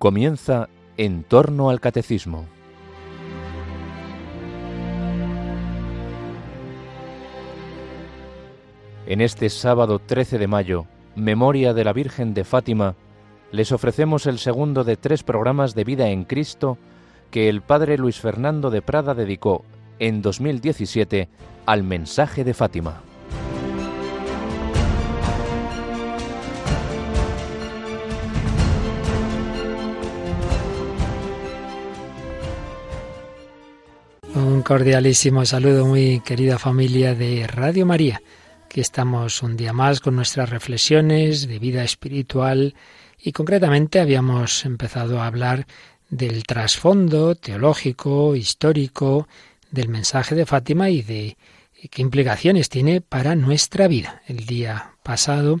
[0.00, 2.46] Comienza en torno al catecismo.
[9.04, 10.86] En este sábado 13 de mayo,
[11.16, 12.94] memoria de la Virgen de Fátima,
[13.52, 16.78] les ofrecemos el segundo de tres programas de vida en Cristo
[17.30, 19.66] que el padre Luis Fernando de Prada dedicó
[19.98, 21.28] en 2017
[21.66, 23.02] al mensaje de Fátima.
[34.70, 38.22] Cordialísimo saludo, muy querida familia de Radio María.
[38.66, 42.76] Aquí estamos un día más con nuestras reflexiones de vida espiritual
[43.18, 45.66] y concretamente habíamos empezado a hablar
[46.08, 49.26] del trasfondo teológico, histórico
[49.72, 51.36] del mensaje de Fátima y de
[51.90, 54.22] qué implicaciones tiene para nuestra vida.
[54.28, 55.60] El día pasado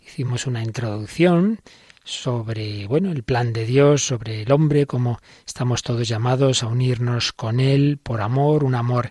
[0.00, 1.60] hicimos una introducción
[2.06, 7.32] sobre, bueno, el plan de Dios, sobre el hombre, cómo estamos todos llamados a unirnos
[7.32, 9.10] con Él por amor, un amor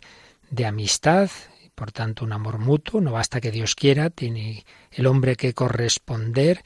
[0.49, 1.29] de amistad,
[1.75, 6.63] por tanto un amor mutuo, no basta que Dios quiera, tiene el hombre que corresponder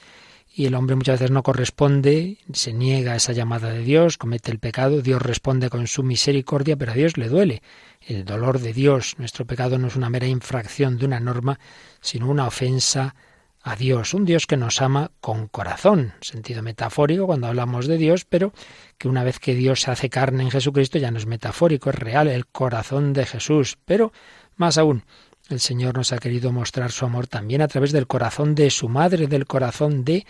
[0.54, 4.52] y el hombre muchas veces no corresponde, se niega a esa llamada de Dios, comete
[4.52, 7.64] el pecado, Dios responde con su misericordia, pero a Dios le duele.
[8.02, 11.60] El dolor de Dios, nuestro pecado no es una mera infracción de una norma,
[12.02, 13.16] sino una ofensa
[13.62, 18.26] a Dios, un Dios que nos ama con corazón, sentido metafórico cuando hablamos de Dios,
[18.26, 18.54] pero
[18.98, 21.96] que una vez que Dios se hace carne en Jesucristo ya no es metafórico, es
[21.96, 23.78] real, el corazón de Jesús.
[23.86, 24.14] Pero
[24.56, 25.04] más aún,
[25.50, 28.88] el Señor nos ha querido mostrar su amor también a través del corazón de su
[28.88, 30.26] madre, del corazón de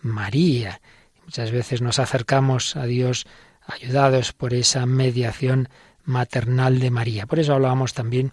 [0.00, 0.80] María.
[1.24, 3.26] Muchas veces nos acercamos a Dios
[3.66, 5.68] ayudados por esa mediación
[6.04, 7.26] maternal de María.
[7.26, 8.32] Por eso hablábamos también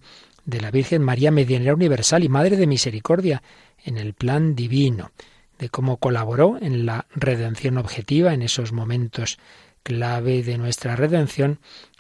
[0.52, 3.42] de la Virgen María Medianera Universal y Madre de Misericordia
[3.84, 5.12] en el plan divino,
[5.58, 9.40] de cómo colaboró en la redención objetiva en esos momentos
[9.82, 11.60] clave de nuestra redención,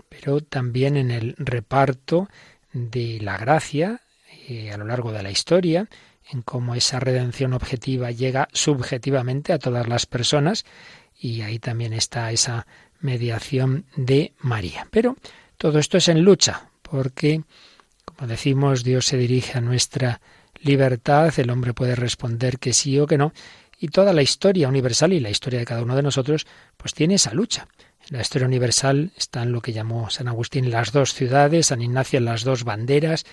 [0.09, 2.29] pero también en el reparto
[2.73, 4.01] de la gracia
[4.71, 5.87] a lo largo de la historia,
[6.29, 10.65] en cómo esa redención objetiva llega subjetivamente a todas las personas
[11.17, 12.67] y ahí también está esa
[12.99, 14.87] mediación de María.
[14.91, 15.15] Pero
[15.57, 17.43] todo esto es en lucha, porque,
[18.27, 20.21] decimos, Dios se dirige a nuestra
[20.61, 23.33] libertad, el hombre puede responder que sí o que no,
[23.79, 26.45] y toda la historia universal y la historia de cada uno de nosotros,
[26.77, 27.67] pues tiene esa lucha.
[28.09, 32.19] En la historia universal están lo que llamó San Agustín las dos ciudades, San Ignacio
[32.19, 33.25] las dos banderas,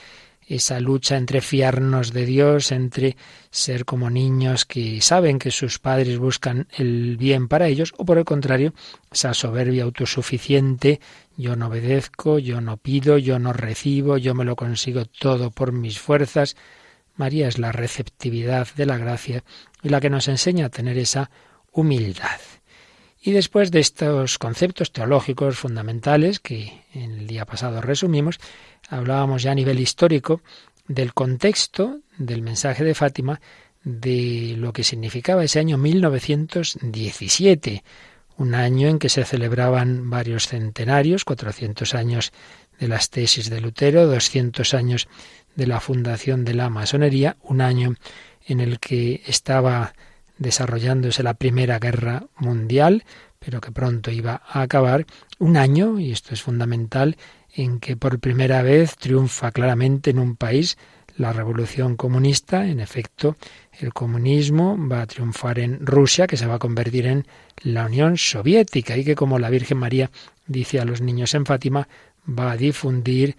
[0.47, 3.17] esa lucha entre fiarnos de Dios, entre
[3.51, 8.17] ser como niños que saben que sus padres buscan el bien para ellos, o por
[8.17, 8.73] el contrario,
[9.13, 11.01] esa soberbia autosuficiente,
[11.39, 15.71] yo no obedezco, yo no pido, yo no recibo, yo me lo consigo todo por
[15.71, 16.57] mis fuerzas.
[17.15, 19.45] María es la receptividad de la gracia
[19.81, 21.31] y la que nos enseña a tener esa
[21.71, 22.41] humildad.
[23.23, 28.41] Y después de estos conceptos teológicos fundamentales que en el día pasado resumimos,
[28.89, 30.43] hablábamos ya a nivel histórico
[30.89, 33.41] del contexto del mensaje de Fátima,
[33.85, 37.85] de lo que significaba ese año 1917,
[38.39, 42.33] un año en que se celebraban varios centenarios, 400 años
[42.79, 45.09] de las tesis de Lutero, 200 años
[45.57, 47.97] de la fundación de la masonería, un año
[48.47, 49.93] en el que estaba
[50.39, 53.05] desarrollándose la Primera Guerra Mundial,
[53.41, 55.05] pero que pronto iba a acabar,
[55.41, 57.17] un año, y esto es fundamental,
[57.53, 60.79] en que por primera vez triunfa claramente en un país
[61.19, 62.67] la revolución comunista.
[62.67, 63.37] En efecto,
[63.79, 67.27] el comunismo va a triunfar en Rusia, que se va a convertir en
[67.63, 70.11] la Unión Soviética, y que, como la Virgen María
[70.47, 71.87] dice a los niños en Fátima,
[72.27, 73.37] va a difundir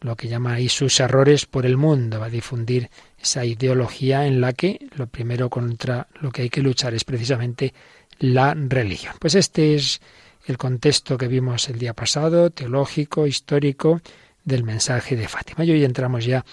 [0.00, 2.90] lo que llama ahí sus errores por el mundo, va a difundir
[3.20, 7.72] esa ideología en la que lo primero contra lo que hay que luchar es precisamente
[8.18, 9.14] la religión.
[9.20, 10.00] Pues este es
[10.46, 14.00] el contexto que vimos el día pasado, teológico, histórico,
[14.44, 15.64] del mensaje de Fátima.
[15.64, 16.44] Y hoy entramos ya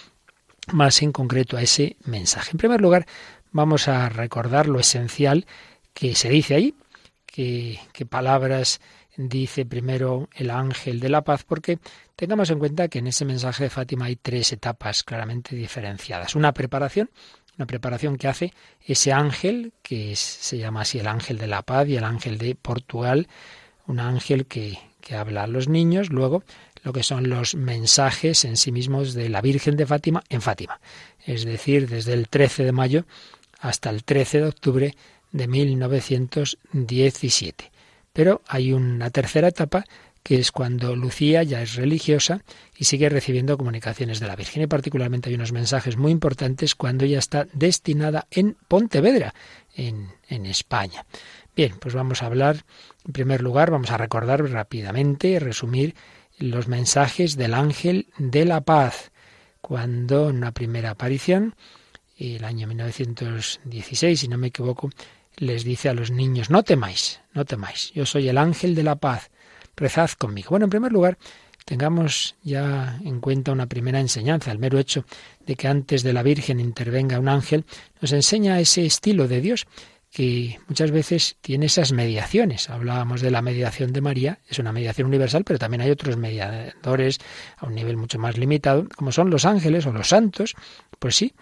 [0.74, 2.51] más en concreto a ese mensaje.
[2.51, 3.06] En primer lugar,
[3.51, 5.45] vamos a recordar lo esencial
[5.94, 6.75] que se dice ahí,
[7.25, 8.81] qué palabras
[9.27, 11.80] dice primero el ángel de la paz, porque
[12.16, 16.36] tengamos en cuenta que en ese mensaje de Fátima hay tres etapas claramente diferenciadas.
[16.36, 17.10] Una preparación,
[17.57, 21.88] una preparación que hace ese ángel, que se llama así el ángel de la paz
[21.89, 23.27] y el ángel de Portugal,
[23.88, 26.44] un ángel que, que habla a los niños, luego
[26.83, 30.79] lo que son los mensajes en sí mismos de la Virgen de Fátima en Fátima,
[31.25, 33.05] es decir, desde el 13 de mayo
[33.59, 34.95] hasta el 13 de octubre
[35.31, 37.71] de 1917.
[38.13, 39.85] Pero hay una tercera etapa
[40.23, 42.41] que es cuando Lucía ya es religiosa
[42.77, 44.63] y sigue recibiendo comunicaciones de la Virgen.
[44.63, 49.33] Y particularmente hay unos mensajes muy importantes cuando ella está destinada en Pontevedra,
[49.75, 51.05] en, en España.
[51.55, 52.65] Bien, pues vamos a hablar,
[53.05, 55.95] en primer lugar, vamos a recordar rápidamente, resumir
[56.39, 59.12] los mensajes del ángel de la paz,
[59.62, 61.56] cuando en una primera aparición,
[62.18, 64.89] el año 1916, si no me equivoco,
[65.38, 68.95] les dice a los niños, no temáis, no temáis, yo soy el ángel de la
[68.95, 69.30] paz,
[69.75, 70.50] rezad conmigo.
[70.51, 71.18] Bueno, en primer lugar,
[71.65, 74.51] tengamos ya en cuenta una primera enseñanza.
[74.51, 75.06] El mero hecho
[75.45, 77.63] de que antes de la Virgen intervenga un ángel
[78.01, 79.68] nos enseña ese estilo de Dios
[80.11, 82.69] que muchas veces tiene esas mediaciones.
[82.69, 87.19] Hablábamos de la mediación de María, es una mediación universal, pero también hay otros mediadores
[87.57, 90.56] a un nivel mucho más limitado, como son los ángeles o los santos.
[90.97, 91.33] Pues sí,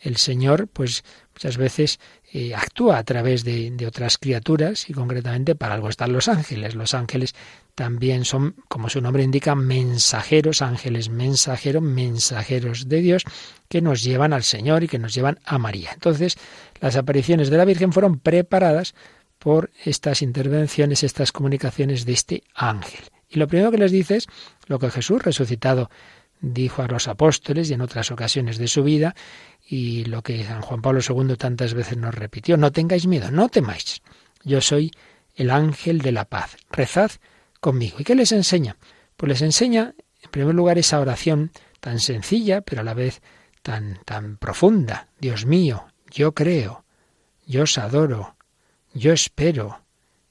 [0.00, 1.04] el Señor, pues
[1.36, 2.00] muchas veces
[2.32, 6.74] eh, actúa a través de, de, otras criaturas y concretamente para algo están los ángeles.
[6.74, 7.34] Los ángeles
[7.74, 13.24] también son, como su nombre indica, mensajeros, ángeles mensajeros, mensajeros de Dios
[13.68, 15.90] que nos llevan al Señor y que nos llevan a María.
[15.92, 16.38] Entonces,
[16.80, 18.94] las apariciones de la Virgen fueron preparadas
[19.38, 23.04] por estas intervenciones, estas comunicaciones de este ángel.
[23.28, 24.26] Y lo primero que les dice es
[24.66, 25.90] lo que Jesús resucitado
[26.40, 29.14] dijo a los apóstoles y en otras ocasiones de su vida,
[29.68, 33.48] y lo que San Juan Pablo II tantas veces nos repitió, no tengáis miedo, no
[33.48, 34.02] temáis,
[34.44, 34.92] yo soy
[35.34, 37.10] el ángel de la paz, rezad
[37.60, 37.96] conmigo.
[37.98, 38.76] ¿Y qué les enseña?
[39.16, 41.50] Pues les enseña, en primer lugar, esa oración
[41.80, 43.22] tan sencilla, pero a la vez
[43.62, 45.08] tan, tan profunda.
[45.20, 46.84] Dios mío, yo creo,
[47.46, 48.36] yo os adoro,
[48.94, 49.80] yo espero,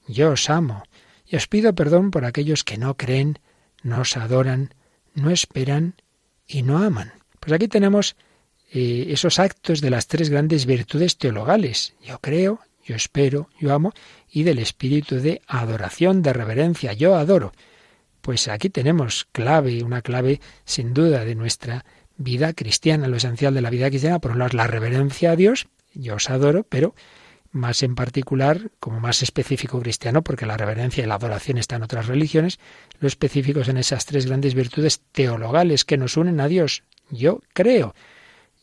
[0.08, 0.82] yo os amo,
[1.26, 3.38] y os pido perdón por aquellos que no creen,
[3.82, 4.74] no os adoran,
[5.16, 5.96] no esperan
[6.46, 7.12] y no aman.
[7.40, 8.16] Pues aquí tenemos
[8.70, 11.94] eh, esos actos de las tres grandes virtudes teologales.
[12.04, 13.92] Yo creo, yo espero, yo amo,
[14.30, 17.52] y del espíritu de adoración, de reverencia, yo adoro.
[18.20, 21.84] Pues aquí tenemos clave, una clave sin duda de nuestra
[22.16, 25.68] vida cristiana, lo esencial de la vida cristiana, por un lado la reverencia a Dios,
[25.94, 26.94] yo os adoro, pero
[27.52, 31.84] más en particular, como más específico cristiano, porque la reverencia y la adoración están en
[31.84, 32.58] otras religiones,
[33.00, 36.82] lo específico en esas tres grandes virtudes teologales que nos unen a Dios.
[37.10, 37.94] Yo creo,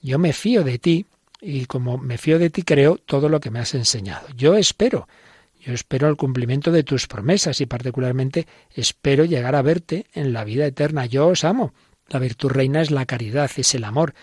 [0.02, 1.06] yo me fío de ti,
[1.42, 4.28] y como me fío de ti creo todo lo que me has enseñado.
[4.36, 5.08] Yo espero,
[5.60, 10.44] yo espero el cumplimiento de tus promesas y particularmente espero llegar a verte en la
[10.44, 11.06] vida eterna.
[11.06, 11.74] Yo os amo.
[12.10, 14.14] La virtud reina es la caridad, es el amor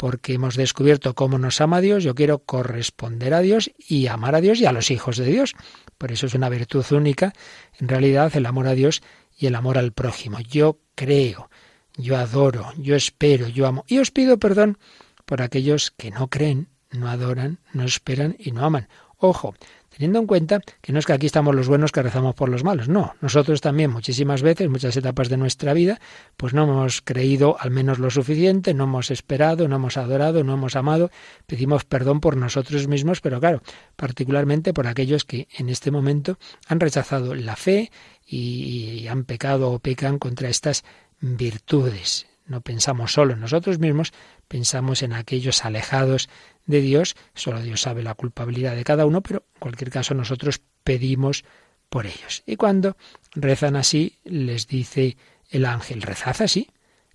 [0.00, 4.40] porque hemos descubierto cómo nos ama Dios, yo quiero corresponder a Dios y amar a
[4.40, 5.54] Dios y a los hijos de Dios.
[5.98, 7.34] Por eso es una virtud única,
[7.78, 9.02] en realidad, el amor a Dios
[9.36, 10.38] y el amor al prójimo.
[10.40, 11.50] Yo creo,
[11.98, 13.84] yo adoro, yo espero, yo amo.
[13.88, 14.78] Y os pido perdón
[15.26, 18.88] por aquellos que no creen, no adoran, no esperan y no aman.
[19.18, 19.54] Ojo,
[20.00, 22.64] teniendo en cuenta que no es que aquí estamos los buenos que rezamos por los
[22.64, 26.00] malos, no, nosotros también muchísimas veces, muchas etapas de nuestra vida,
[26.38, 30.54] pues no hemos creído al menos lo suficiente, no hemos esperado, no hemos adorado, no
[30.54, 31.10] hemos amado,
[31.46, 33.62] pedimos perdón por nosotros mismos, pero claro,
[33.96, 37.90] particularmente por aquellos que en este momento han rechazado la fe
[38.26, 40.82] y han pecado o pecan contra estas
[41.20, 42.26] virtudes.
[42.46, 44.12] No pensamos solo en nosotros mismos,
[44.48, 46.28] pensamos en aquellos alejados
[46.70, 50.60] de Dios, solo Dios sabe la culpabilidad de cada uno, pero en cualquier caso nosotros
[50.84, 51.44] pedimos
[51.88, 52.42] por ellos.
[52.46, 52.96] Y cuando
[53.32, 55.16] rezan así, les dice
[55.50, 56.70] el ángel, rezad así.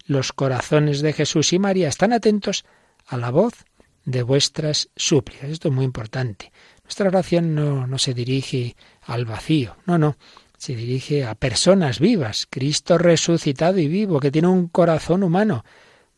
[0.05, 2.65] Los corazones de Jesús y María están atentos
[3.07, 3.65] a la voz
[4.03, 5.49] de vuestras súplicas.
[5.49, 6.51] Esto es muy importante.
[6.83, 10.17] Nuestra oración no, no se dirige al vacío, no, no,
[10.57, 15.65] se dirige a personas vivas, Cristo resucitado y vivo, que tiene un corazón humano.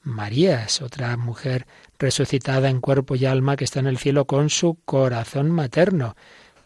[0.08, 1.68] María es otra mujer
[2.00, 6.16] resucitada en cuerpo y alma que está en el cielo con su corazón materno.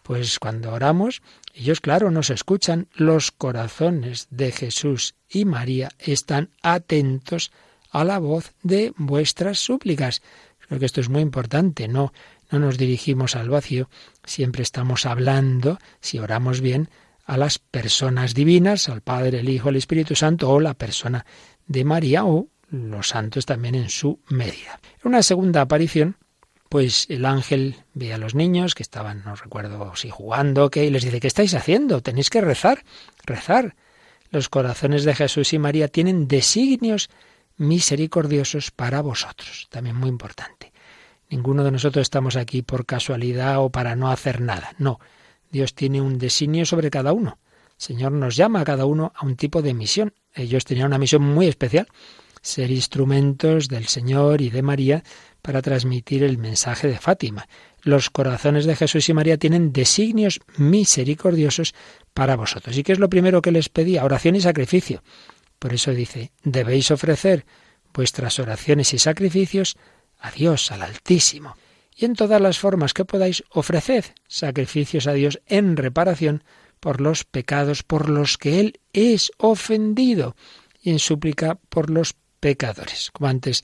[0.03, 1.21] Pues cuando oramos,
[1.53, 7.51] ellos, claro, nos escuchan, los corazones de Jesús y María están atentos
[7.89, 10.21] a la voz de vuestras súplicas.
[10.59, 12.13] Creo que esto es muy importante, no,
[12.51, 13.89] no nos dirigimos al vacío,
[14.23, 16.89] siempre estamos hablando, si oramos bien,
[17.25, 21.25] a las personas divinas, al Padre, el Hijo, el Espíritu Santo, o la persona
[21.67, 24.79] de María, o los santos también en su medida.
[25.03, 26.15] En una segunda aparición,
[26.69, 30.89] pues el ángel ve a los niños que estaban, no recuerdo si jugando, que y
[30.89, 32.01] les dice, ¿qué estáis haciendo?
[32.01, 32.83] Tenéis que rezar,
[33.25, 33.75] rezar.
[34.29, 37.09] Los corazones de Jesús y María tienen designios
[37.57, 39.67] misericordiosos para vosotros.
[39.69, 40.71] También muy importante.
[41.29, 44.73] Ninguno de nosotros estamos aquí por casualidad o para no hacer nada.
[44.77, 45.01] No,
[45.51, 47.37] Dios tiene un designio sobre cada uno.
[47.71, 50.13] El Señor nos llama a cada uno a un tipo de misión.
[50.33, 51.87] Ellos tenían una misión muy especial
[52.41, 55.03] ser instrumentos del Señor y de María
[55.41, 57.47] para transmitir el mensaje de Fátima.
[57.83, 61.73] Los corazones de Jesús y María tienen designios misericordiosos
[62.13, 62.77] para vosotros.
[62.77, 64.05] ¿Y qué es lo primero que les pedía?
[64.05, 65.03] Oración y sacrificio.
[65.59, 67.45] Por eso dice, debéis ofrecer
[67.93, 69.77] vuestras oraciones y sacrificios
[70.19, 71.55] a Dios, al Altísimo.
[71.95, 76.43] y en todas las formas que podáis ofreced sacrificios a Dios en reparación
[76.79, 80.35] por los pecados por los que Él es ofendido
[80.81, 83.09] y en súplica por los pecadores.
[83.11, 83.63] Como antes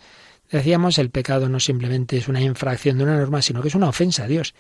[0.50, 3.90] decíamos, el pecado no simplemente es una infracción de una norma, sino que es una
[3.90, 4.56] ofensa a Dios.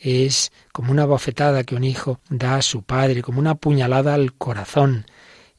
[0.00, 4.32] Es como una bofetada que un hijo da a su padre, como una puñalada al
[4.32, 5.04] corazón.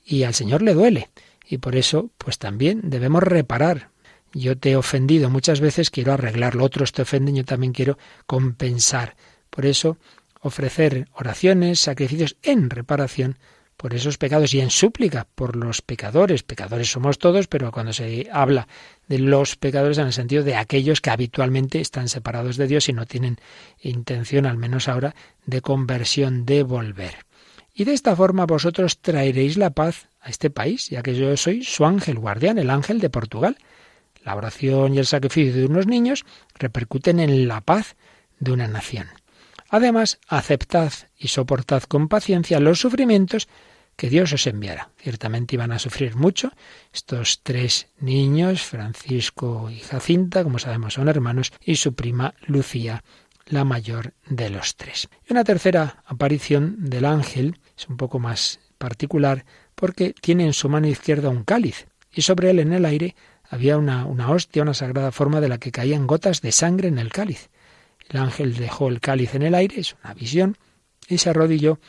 [0.04, 1.10] Y al Señor le duele.
[1.48, 3.90] Y por eso, pues también debemos reparar.
[4.34, 6.64] Yo te he ofendido muchas veces, quiero arreglarlo.
[6.64, 9.16] Otros te ofenden, yo también quiero compensar.
[9.50, 9.98] Por eso
[10.42, 13.38] ofrecer oraciones, sacrificios en reparación
[13.80, 16.44] por esos pecados y en súplica por los pecadores.
[16.44, 18.68] Pecadores somos todos, pero cuando se habla
[19.08, 22.94] de los pecadores en el sentido de aquellos que habitualmente están separados de Dios y
[22.94, 23.38] no tienen
[23.80, 27.26] intención, al menos ahora, de conversión, de volver.
[27.74, 31.64] Y de esta forma vosotros traeréis la paz a este país, ya que yo soy
[31.64, 33.58] su ángel guardián, el ángel de Portugal.
[34.26, 37.96] La oración y el sacrificio de unos niños repercuten en la paz
[38.42, 39.08] de una nación.
[39.70, 43.48] Además, aceptad y soportad con paciencia los sufrimientos
[44.00, 44.92] que Dios os enviará.
[44.96, 46.54] Ciertamente iban a sufrir mucho
[46.94, 53.04] estos tres niños, Francisco y Jacinta, como sabemos son hermanos, y su prima Lucía,
[53.46, 55.10] la mayor de los tres.
[55.28, 59.44] Y una tercera aparición del ángel es un poco más particular
[59.76, 63.18] porque tiene en su mano izquierda un cáliz y sobre él en el aire
[63.50, 67.00] había una, una hostia, una sagrada forma de la que caían gotas de sangre en
[67.00, 67.50] el cáliz.
[68.08, 70.58] El ángel dejó el cáliz en el aire, es una visión,
[71.10, 71.80] y se arrodilló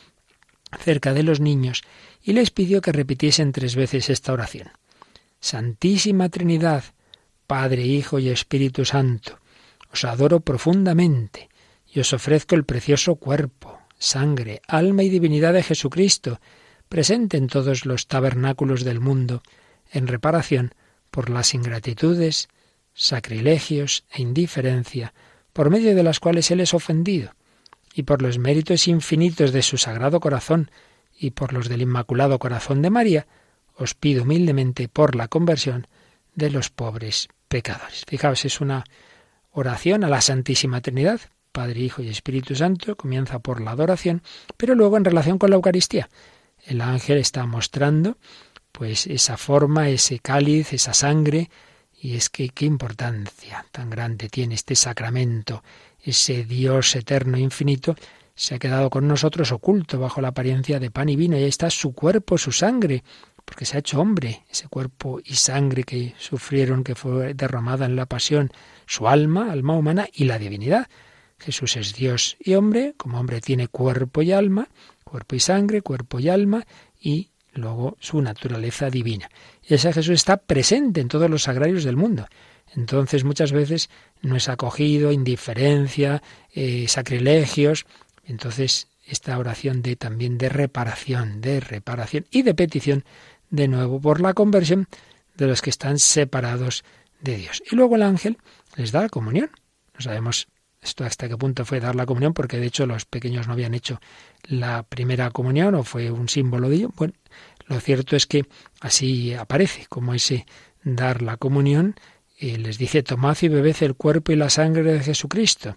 [0.79, 1.81] cerca de los niños
[2.23, 4.69] y les pidió que repitiesen tres veces esta oración.
[5.39, 6.83] Santísima Trinidad,
[7.47, 9.39] Padre, Hijo y Espíritu Santo,
[9.91, 11.49] os adoro profundamente
[11.91, 16.39] y os ofrezco el precioso cuerpo, sangre, alma y divinidad de Jesucristo,
[16.87, 19.43] presente en todos los tabernáculos del mundo,
[19.91, 20.73] en reparación
[21.09, 22.47] por las ingratitudes,
[22.93, 25.13] sacrilegios e indiferencia
[25.53, 27.33] por medio de las cuales Él es ofendido,
[27.93, 30.71] y por los méritos infinitos de su sagrado corazón
[31.17, 33.27] y por los del Inmaculado Corazón de María,
[33.75, 35.87] os pido humildemente por la conversión
[36.35, 38.05] de los pobres pecadores.
[38.07, 38.83] Fijaos, es una
[39.51, 41.19] oración a la Santísima Trinidad,
[41.51, 44.21] Padre, Hijo y Espíritu Santo, comienza por la adoración,
[44.57, 46.09] pero luego en relación con la Eucaristía.
[46.65, 48.17] El ángel está mostrando
[48.71, 51.49] pues esa forma, ese cáliz, esa sangre,
[51.99, 55.63] y es que qué importancia tan grande tiene este sacramento.
[56.03, 57.95] Ese Dios eterno e infinito
[58.33, 61.49] se ha quedado con nosotros oculto bajo la apariencia de pan y vino, y ahí
[61.49, 63.03] está su cuerpo, su sangre,
[63.45, 67.95] porque se ha hecho hombre, ese cuerpo y sangre que sufrieron, que fue derramada en
[67.95, 68.51] la pasión,
[68.85, 70.87] su alma, alma humana y la divinidad.
[71.37, 74.69] Jesús es Dios y hombre, como hombre tiene cuerpo y alma,
[75.03, 76.65] cuerpo y sangre, cuerpo y alma,
[76.99, 79.29] y luego su naturaleza divina.
[79.67, 82.27] Y ese Jesús está presente en todos los sagrarios del mundo.
[82.75, 83.89] Entonces muchas veces
[84.21, 86.21] no es acogido, indiferencia,
[86.53, 87.85] eh, sacrilegios.
[88.23, 93.03] Entonces esta oración de también de reparación, de reparación y de petición
[93.49, 94.87] de nuevo por la conversión
[95.35, 96.83] de los que están separados
[97.19, 97.61] de Dios.
[97.69, 98.37] Y luego el ángel
[98.75, 99.51] les da la comunión.
[99.93, 100.47] No sabemos
[100.81, 103.73] esto hasta qué punto fue dar la comunión, porque de hecho los pequeños no habían
[103.73, 103.99] hecho
[104.43, 106.89] la primera comunión o fue un símbolo de ello.
[106.95, 107.13] Bueno,
[107.67, 108.45] lo cierto es que
[108.79, 110.45] así aparece como ese
[110.83, 111.95] dar la comunión.
[112.41, 115.75] Y les dice, tomad y bebed el cuerpo y la sangre de Jesucristo,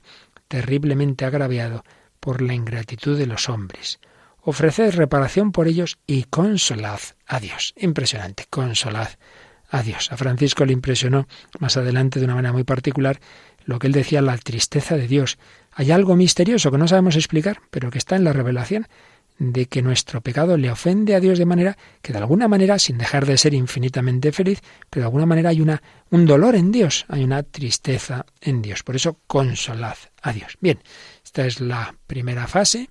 [0.48, 1.84] terriblemente agraviado
[2.20, 4.00] por la ingratitud de los hombres.
[4.40, 7.74] Ofreced reparación por ellos y consolad a Dios.
[7.76, 9.08] Impresionante, consolad
[9.68, 10.10] a Dios.
[10.10, 11.28] A Francisco le impresionó
[11.58, 13.20] más adelante de una manera muy particular
[13.66, 15.36] lo que él decía, la tristeza de Dios.
[15.70, 18.88] Hay algo misterioso que no sabemos explicar, pero que está en la revelación
[19.38, 22.98] de que nuestro pecado le ofende a Dios de manera que de alguna manera, sin
[22.98, 24.60] dejar de ser infinitamente feliz,
[24.90, 28.82] pero de alguna manera hay una, un dolor en Dios, hay una tristeza en Dios.
[28.82, 30.56] Por eso, consolad a Dios.
[30.60, 30.80] Bien,
[31.24, 32.88] esta es la primera fase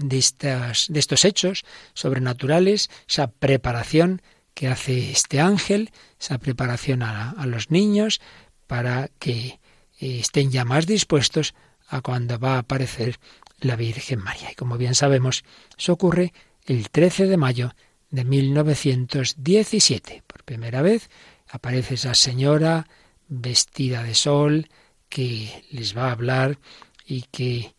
[0.00, 4.22] de, estas, de estos hechos sobrenaturales, esa preparación
[4.54, 8.20] que hace este ángel, esa preparación a, a los niños
[8.66, 9.60] para que
[9.98, 11.54] estén ya más dispuestos
[11.88, 13.18] a cuando va a aparecer
[13.62, 14.52] la Virgen María.
[14.52, 15.44] Y como bien sabemos,
[15.78, 16.32] eso ocurre
[16.66, 17.74] el 13 de mayo
[18.10, 20.22] de 1917.
[20.26, 21.08] Por primera vez
[21.48, 22.86] aparece esa señora
[23.28, 24.68] vestida de sol
[25.08, 26.58] que les va a hablar
[27.06, 27.74] y que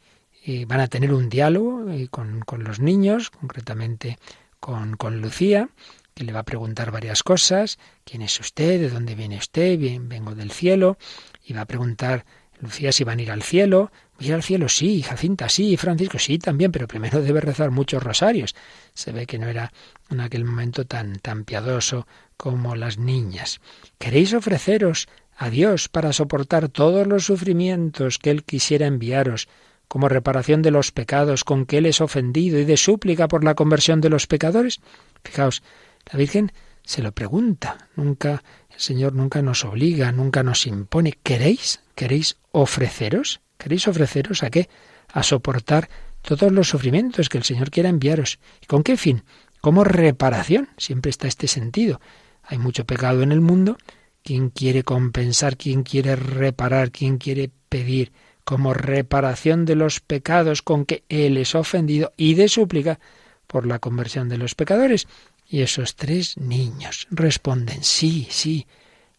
[0.45, 4.17] eh, van a tener un diálogo eh, con, con, los niños, concretamente
[4.59, 5.69] con, con Lucía,
[6.13, 7.77] que le va a preguntar varias cosas.
[8.03, 8.79] ¿Quién es usted?
[8.79, 9.77] ¿De dónde viene usted?
[9.77, 10.97] Bien, vengo del cielo
[11.45, 12.25] y va a preguntar
[12.59, 13.91] Lucía si van a ir al cielo.
[14.23, 14.69] ¿Voy a ir al cielo?
[14.69, 15.01] Sí.
[15.01, 15.75] Jacinta, sí.
[15.75, 18.55] Francisco, sí, también, pero primero debe rezar muchos rosarios.
[18.93, 19.73] Se ve que no era
[20.09, 23.59] en aquel momento tan, tan piadoso como las niñas.
[23.97, 29.49] ¿Queréis ofreceros a Dios para soportar todos los sufrimientos que Él quisiera enviaros,
[29.89, 33.55] como reparación de los pecados con que Él es ofendido y de súplica por la
[33.55, 34.79] conversión de los pecadores?
[35.25, 35.63] Fijaos,
[36.09, 36.53] la Virgen
[36.83, 41.19] se lo pregunta, nunca, el Señor nunca nos obliga, nunca nos impone.
[41.23, 41.81] ¿Queréis?
[41.93, 43.42] ¿Queréis ofreceros?
[43.63, 44.67] ¿Queréis ofreceros a qué?
[45.07, 45.89] A soportar
[46.21, 48.39] todos los sufrimientos que el Señor quiera enviaros.
[48.61, 49.23] ¿Y con qué fin?
[49.61, 50.67] Como reparación.
[50.75, 52.01] Siempre está este sentido.
[52.43, 53.77] Hay mucho pecado en el mundo.
[54.21, 55.55] ¿Quién quiere compensar?
[55.55, 56.91] ¿Quién quiere reparar?
[56.91, 58.11] ¿Quién quiere pedir
[58.43, 62.99] como reparación de los pecados con que Él es ofendido y de súplica
[63.47, 65.07] por la conversión de los pecadores?
[65.47, 68.67] Y esos tres niños responden, sí, sí,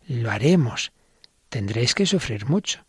[0.06, 0.92] lo haremos.
[1.48, 2.83] Tendréis que sufrir mucho.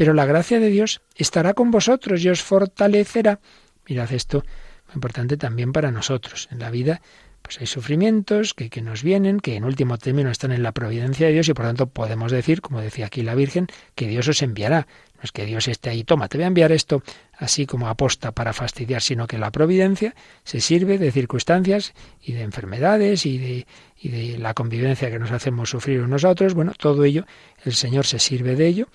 [0.00, 3.38] Pero la gracia de Dios estará con vosotros y os fortalecerá.
[3.86, 4.42] Mirad esto,
[4.86, 6.48] muy importante también para nosotros.
[6.50, 7.02] En la vida
[7.42, 11.26] pues hay sufrimientos que, que, nos vienen, que en último término están en la providencia
[11.26, 14.40] de Dios y por tanto podemos decir, como decía aquí la Virgen, que Dios os
[14.40, 14.86] enviará.
[15.16, 17.02] No es que Dios esté ahí, toma, te voy a enviar esto
[17.36, 20.14] así como aposta para fastidiar, sino que la providencia
[20.44, 21.92] se sirve de circunstancias
[22.22, 23.66] y de enfermedades y de,
[24.00, 26.54] y de la convivencia que nos hacemos sufrir unos a otros.
[26.54, 27.26] Bueno, todo ello,
[27.66, 28.88] el Señor se sirve de ello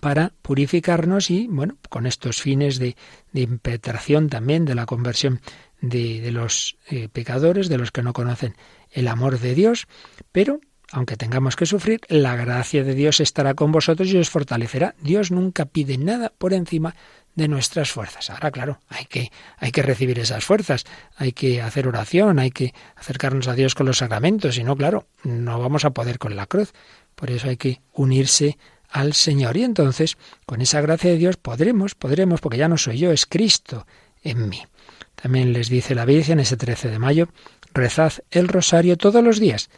[0.00, 2.96] para purificarnos y, bueno, con estos fines de,
[3.32, 5.40] de impetración también de la conversión
[5.80, 8.54] de, de los eh, pecadores, de los que no conocen
[8.90, 9.86] el amor de Dios,
[10.32, 10.60] pero
[10.92, 14.94] aunque tengamos que sufrir, la gracia de Dios estará con vosotros y os fortalecerá.
[15.00, 16.94] Dios nunca pide nada por encima
[17.34, 18.30] de nuestras fuerzas.
[18.30, 20.84] Ahora, claro, hay que, hay que recibir esas fuerzas,
[21.16, 25.08] hay que hacer oración, hay que acercarnos a Dios con los sacramentos, y no, claro,
[25.24, 26.72] no vamos a poder con la cruz.
[27.14, 28.56] Por eso hay que unirse
[28.94, 29.56] al Señor.
[29.56, 33.26] Y entonces, con esa gracia de Dios, podremos, podremos, porque ya no soy yo, es
[33.26, 33.86] Cristo
[34.22, 34.62] en mí.
[35.16, 37.28] También les dice la Virgen ese 13 de mayo,
[37.74, 39.68] rezad el rosario todos los días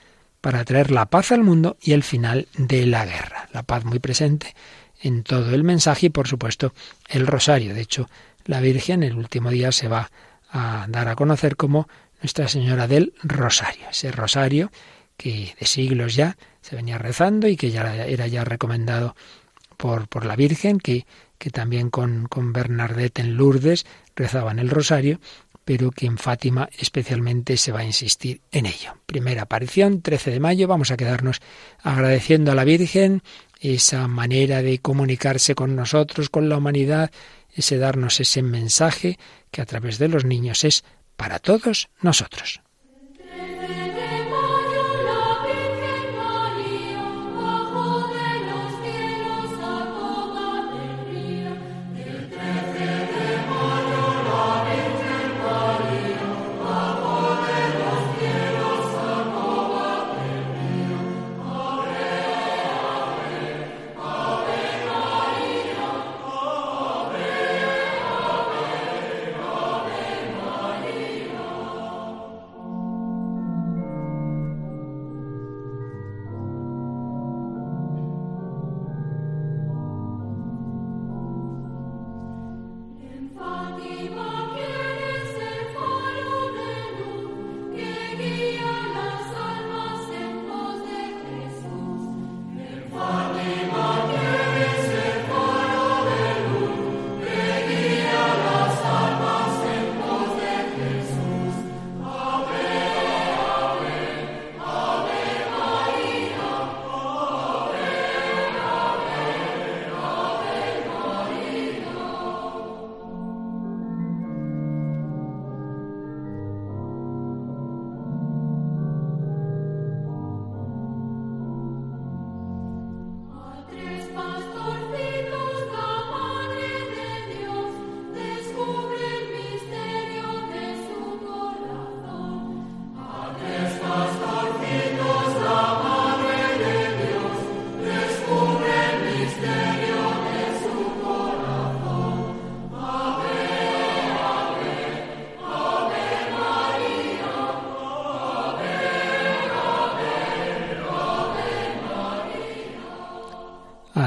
[0.43, 3.49] para traer la paz al mundo y el final de la guerra.
[3.53, 4.55] La paz muy presente
[5.01, 6.75] en todo el mensaje y por supuesto
[7.09, 7.75] el rosario.
[7.75, 8.11] De hecho,
[8.45, 10.11] la Virgen el último día se va
[10.51, 11.89] a dar a conocer como
[12.21, 13.89] Nuestra Señora del Rosario.
[13.91, 14.71] Ese rosario
[15.17, 19.15] que de siglos ya se venía rezando y que ya era ya recomendado
[19.77, 21.07] por, por la Virgen, que,
[21.39, 25.21] que también con, con Bernadette en Lourdes rezaban el rosario
[25.67, 28.99] pero que en Fátima especialmente se va a insistir en ello.
[29.05, 31.41] Primera aparición, 13 de mayo, vamos a quedarnos
[31.83, 33.21] agradeciendo a la Virgen
[33.59, 37.11] esa manera de comunicarse con nosotros, con la humanidad,
[37.53, 39.19] ese darnos ese mensaje
[39.51, 40.85] que a través de los niños es
[41.17, 42.61] para todos nosotros.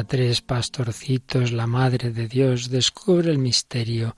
[0.09, 4.15] Tres pastorcitos, la Madre de Dios descubre el misterio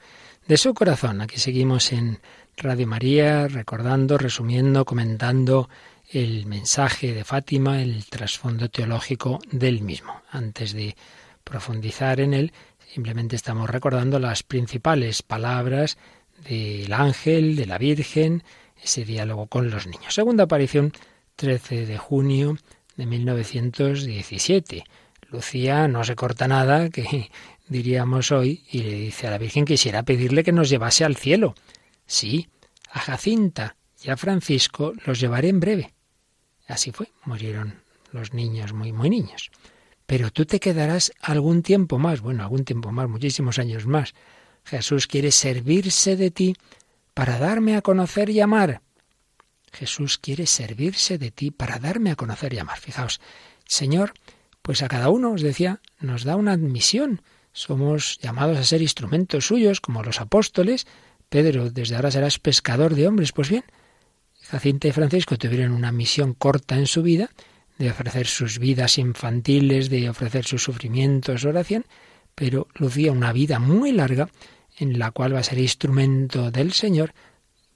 [0.48, 1.20] de su corazón.
[1.20, 2.20] Aquí seguimos en
[2.56, 5.70] Radio María, recordando, resumiendo, comentando
[6.10, 10.22] el mensaje de Fátima, el trasfondo teológico del mismo.
[10.32, 10.96] Antes de
[11.44, 12.54] profundizar en él,
[12.94, 15.98] simplemente estamos recordando las principales palabras
[16.48, 18.44] del ángel, de la Virgen,
[18.82, 20.14] ese diálogo con los niños.
[20.14, 20.94] Segunda aparición,
[21.36, 22.58] 13 de junio
[22.96, 24.86] de 1917.
[25.32, 27.32] Lucía no se corta nada, que
[27.68, 31.56] diríamos hoy, y le dice a la Virgen quisiera pedirle que nos llevase al cielo.
[32.06, 32.50] Sí,
[32.92, 35.94] a Jacinta y a Francisco los llevaré en breve.
[36.68, 39.52] Así fue, murieron los niños muy, muy niños.
[40.06, 44.14] Pero tú te quedarás algún tiempo más, bueno, algún tiempo más, muchísimos años más.
[44.66, 46.56] Jesús quiere servirse de ti
[47.14, 48.82] para darme a conocer y amar.
[49.72, 52.80] Jesús quiere servirse de ti para darme a conocer y amar.
[52.80, 53.22] Fijaos,
[53.66, 54.14] Señor,
[54.72, 57.24] pues a cada uno, os decía, nos da una admisión.
[57.52, 60.88] Somos llamados a ser instrumentos suyos, como los apóstoles.
[61.28, 63.34] Pedro, desde ahora serás pescador de hombres.
[63.34, 63.66] Pues bien,
[64.44, 67.32] Jacinta y Francisco tuvieron una misión corta en su vida,
[67.80, 71.86] de ofrecer sus vidas infantiles, de ofrecer sus sufrimientos, oración,
[72.34, 74.30] pero lucía una vida muy larga
[74.78, 77.14] en la cual va a ser instrumento del Señor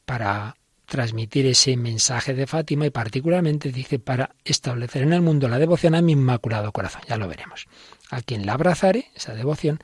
[0.05, 0.55] para
[0.95, 5.93] transmitir ese mensaje de Fátima y particularmente dice para establecer en el mundo la devoción
[5.93, 7.01] a mi inmaculado corazón.
[7.05, 7.67] Ya lo veremos.
[8.12, 9.79] A quien la abrazare, esa devoción,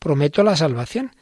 [0.00, 1.14] prometo la salvación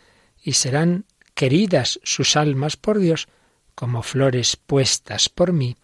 [0.42, 3.29] y serán queridas sus almas por Dios
[3.75, 5.77] como flores puestas por mí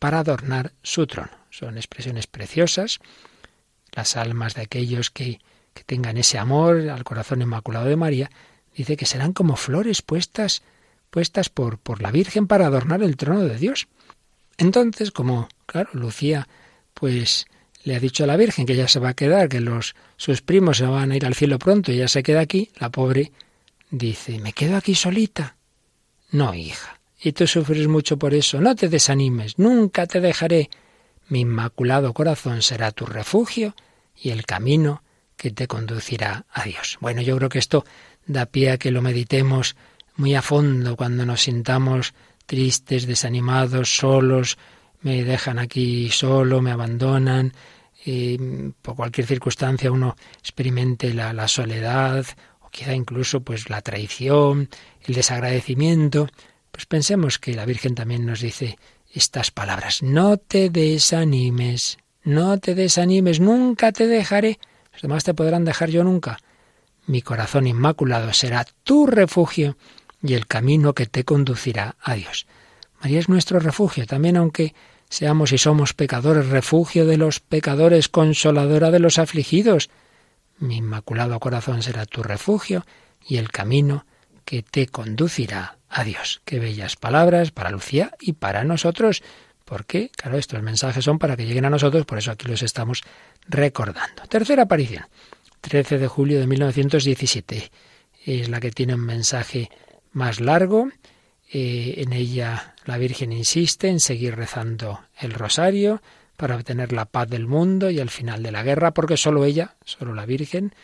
[0.00, 1.30] para adornar su trono.
[1.50, 2.98] Son expresiones preciosas.
[3.92, 5.38] Las almas de aquellos que,
[5.74, 8.30] que tengan ese amor al corazón inmaculado de María,
[8.74, 10.64] dice que serán como flores puestas
[11.10, 13.88] puestas por, por la Virgen para adornar el trono de Dios.
[14.58, 16.48] Entonces, como, claro, Lucía,
[16.94, 17.46] pues
[17.84, 20.42] le ha dicho a la Virgen que ya se va a quedar, que los sus
[20.42, 23.32] primos se van a ir al cielo pronto y ella se queda aquí, la pobre
[23.90, 25.56] dice, ¿me quedo aquí solita?
[26.30, 30.68] No, hija, y tú sufres mucho por eso, no te desanimes, nunca te dejaré.
[31.28, 33.74] Mi inmaculado corazón será tu refugio
[34.16, 35.02] y el camino
[35.36, 36.98] que te conducirá a Dios.
[37.00, 37.84] Bueno, yo creo que esto
[38.26, 39.76] da pie a que lo meditemos
[40.16, 42.14] muy a fondo cuando nos sintamos
[42.46, 44.58] tristes, desanimados, solos,
[45.02, 47.52] me dejan aquí solo, me abandonan,
[48.04, 48.38] y
[48.82, 52.24] por cualquier circunstancia uno experimente la, la soledad
[52.60, 54.68] o quizá incluso pues la traición,
[55.02, 56.28] el desagradecimiento,
[56.70, 58.78] pues pensemos que la Virgen también nos dice
[59.12, 64.58] estas palabras, no te desanimes, no te desanimes, nunca te dejaré,
[64.92, 66.38] los demás te podrán dejar yo nunca.
[67.06, 69.76] Mi corazón inmaculado será tu refugio
[70.26, 72.46] y el camino que te conducirá a Dios.
[73.00, 74.74] María es nuestro refugio, también aunque
[75.08, 79.90] seamos y somos pecadores, refugio de los pecadores, consoladora de los afligidos.
[80.58, 82.84] Mi inmaculado corazón será tu refugio
[83.26, 84.06] y el camino
[84.44, 86.40] que te conducirá a Dios.
[86.44, 89.22] Qué bellas palabras para Lucía y para nosotros,
[89.64, 93.02] porque, claro, estos mensajes son para que lleguen a nosotros, por eso aquí los estamos
[93.48, 94.22] recordando.
[94.28, 95.06] Tercera aparición,
[95.60, 97.70] 13 de julio de 1917.
[98.24, 99.70] Es la que tiene un mensaje
[100.16, 100.88] más largo.
[101.52, 106.02] Eh, en ella la Virgen insiste en seguir rezando el rosario
[106.36, 109.76] para obtener la paz del mundo y el final de la guerra, porque solo ella,
[109.84, 110.74] solo la Virgen,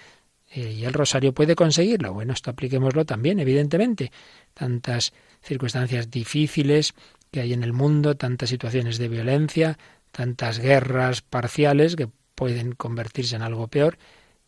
[0.53, 2.13] eh, y el rosario puede conseguirlo.
[2.13, 4.13] Bueno, esto apliquémoslo también, evidentemente.
[4.55, 6.95] Tantas circunstancias difíciles
[7.31, 9.79] que hay en el mundo, tantas situaciones de violencia,
[10.13, 13.99] tantas guerras parciales que pueden convertirse en algo peor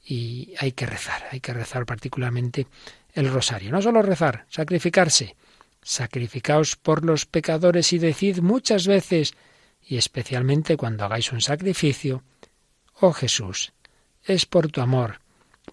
[0.06, 2.66] y hay que rezar, hay que rezar particularmente
[3.14, 3.70] el rosario.
[3.70, 5.36] No solo rezar, sacrificarse.
[5.82, 9.34] Sacrificaos por los pecadores y decid muchas veces,
[9.86, 12.22] y especialmente cuando hagáis un sacrificio,
[13.00, 13.72] oh Jesús,
[14.24, 15.20] es por tu amor,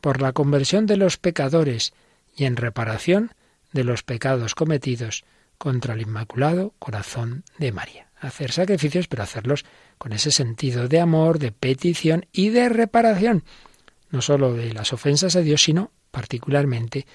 [0.02, 1.94] por la conversión de los pecadores
[2.36, 3.32] y en reparación
[3.72, 5.24] de los pecados cometidos
[5.58, 8.08] contra el Inmaculado Corazón de María.
[8.20, 9.66] Hacer sacrificios, pero hacerlos
[9.98, 13.44] con ese sentido de amor, de petición y de reparación,
[14.10, 17.06] no sólo de las ofensas a Dios, sino particularmente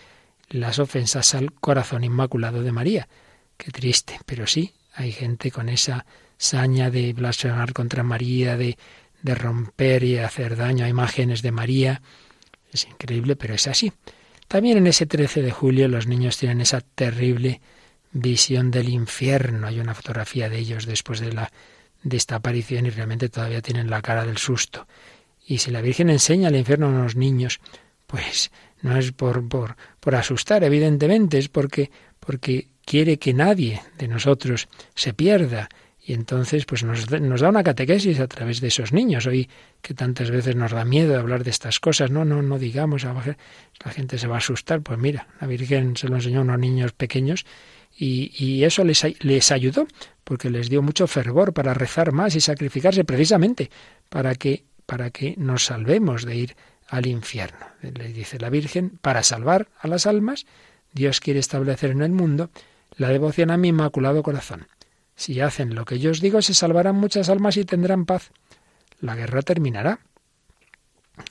[0.48, 3.08] las ofensas al corazón inmaculado de María.
[3.56, 6.06] Qué triste, pero sí, hay gente con esa
[6.38, 8.76] saña de blasfemar contra María, de,
[9.22, 12.02] de romper y hacer daño a imágenes de María.
[12.72, 13.92] Es increíble, pero es así.
[14.48, 17.60] También en ese 13 de julio los niños tienen esa terrible
[18.12, 19.66] visión del infierno.
[19.66, 21.50] Hay una fotografía de ellos después de la
[22.02, 24.86] de esta aparición y realmente todavía tienen la cara del susto.
[25.44, 27.60] Y si la Virgen enseña el infierno a los niños,
[28.06, 28.50] pues
[28.82, 31.90] no es por, por, por asustar, evidentemente, es porque,
[32.20, 35.68] porque quiere que nadie de nosotros se pierda.
[36.08, 39.26] Y entonces, pues nos, nos, da una catequesis a través de esos niños.
[39.26, 39.50] Hoy
[39.82, 42.12] que tantas veces nos da miedo hablar de estas cosas.
[42.12, 44.82] No, no, no digamos, la gente se va a asustar.
[44.82, 47.44] Pues mira, la Virgen se lo enseñó a unos niños pequeños
[47.98, 49.88] y, y eso les, les ayudó,
[50.22, 53.70] porque les dio mucho fervor para rezar más y sacrificarse precisamente
[54.08, 56.56] para que, para que nos salvemos de ir
[56.88, 57.66] al infierno.
[57.82, 60.46] Le dice la Virgen, para salvar a las almas,
[60.92, 62.50] Dios quiere establecer en el mundo
[62.96, 64.66] la devoción a mi inmaculado corazón.
[65.14, 68.30] Si hacen lo que yo os digo, se salvarán muchas almas y tendrán paz.
[69.00, 70.00] la guerra terminará.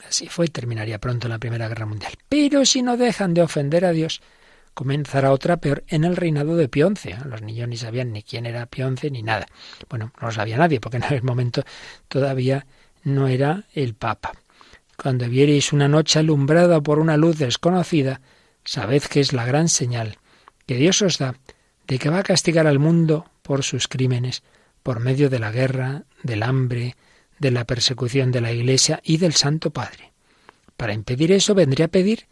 [0.08, 2.12] Así fue, terminaría pronto la Primera Guerra Mundial.
[2.28, 4.20] Pero si no dejan de ofender a Dios,
[4.74, 7.16] comenzará otra peor en el reinado de Pionce.
[7.24, 9.46] Los niños ni sabían ni quién era Pionce ni nada.
[9.88, 11.62] Bueno, no lo sabía nadie, porque en aquel momento
[12.08, 12.66] todavía
[13.04, 14.32] no era el Papa.
[14.96, 18.20] Cuando viereis una noche alumbrada por una luz desconocida,
[18.64, 20.18] sabed que es la gran señal
[20.66, 21.36] que Dios os da
[21.86, 24.42] de que va a castigar al mundo por sus crímenes,
[24.82, 26.96] por medio de la guerra, del hambre,
[27.38, 30.12] de la persecución de la Iglesia y del Santo Padre.
[30.76, 32.26] Para impedir eso vendría a pedir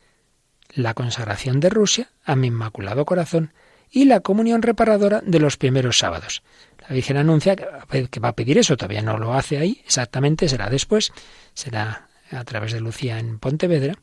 [0.74, 3.52] la consagración de Rusia a mi Inmaculado Corazón
[3.90, 6.42] y la comunión reparadora de los primeros sábados.
[6.80, 10.68] La Virgen anuncia que va a pedir eso, todavía no lo hace ahí, exactamente será
[10.68, 11.12] después,
[11.54, 13.94] será a través de Lucía en Pontevedra,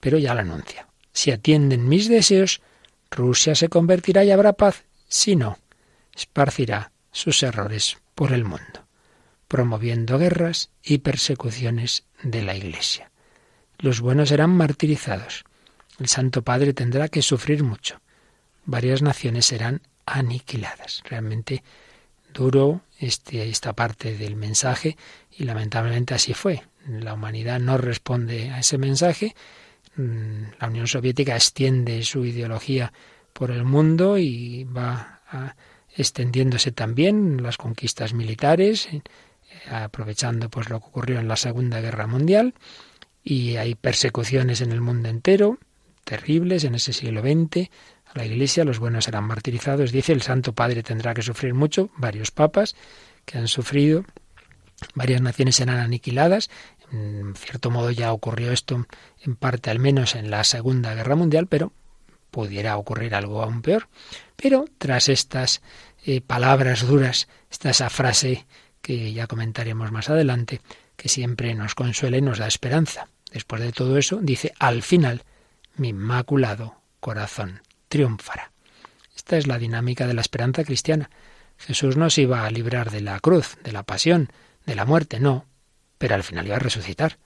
[0.00, 0.88] pero ya lo anuncia.
[1.12, 2.62] Si atienden mis deseos,
[3.10, 4.84] Rusia se convertirá y habrá paz.
[5.08, 5.58] Si no,
[6.14, 8.86] esparcirá sus errores por el mundo,
[9.48, 13.10] promoviendo guerras y persecuciones de la Iglesia.
[13.78, 15.44] Los buenos serán martirizados.
[15.98, 18.00] El Santo Padre tendrá que sufrir mucho.
[18.64, 21.02] Varias naciones serán aniquiladas.
[21.04, 21.62] Realmente
[22.32, 24.96] duro este, esta parte del mensaje
[25.30, 26.62] y lamentablemente así fue.
[26.88, 29.34] La humanidad no responde a ese mensaje
[29.96, 32.92] Mm, la Unión Soviética extiende su ideología
[33.32, 35.20] por el mundo y va
[35.96, 39.02] extendiéndose también las conquistas militares, eh,
[39.70, 42.54] aprovechando pues lo que ocurrió en la Segunda Guerra Mundial
[43.22, 45.58] y hay persecuciones en el mundo entero,
[46.04, 47.70] terribles en ese siglo XX.
[48.06, 49.92] A la Iglesia los buenos serán martirizados.
[49.92, 52.74] Dice el Santo Padre tendrá que sufrir mucho, varios papas
[53.24, 54.04] que han sufrido,
[54.94, 56.50] varias naciones serán aniquiladas
[56.92, 58.86] en cierto modo ya ocurrió esto
[59.20, 61.72] en parte al menos en la Segunda Guerra Mundial, pero
[62.30, 63.88] pudiera ocurrir algo aún peor.
[64.36, 65.62] Pero tras estas
[66.04, 68.46] eh, palabras duras, está esa frase
[68.80, 70.60] que ya comentaremos más adelante,
[70.96, 73.08] que siempre nos consuela y nos da esperanza.
[73.32, 75.22] Después de todo eso, dice, al final,
[75.76, 78.52] mi inmaculado corazón triunfará.
[79.16, 81.10] Esta es la dinámica de la esperanza cristiana.
[81.56, 84.32] Jesús no se iba a librar de la cruz, de la pasión,
[84.66, 85.46] de la muerte, no,
[86.02, 87.16] pero al final iba a resucitar.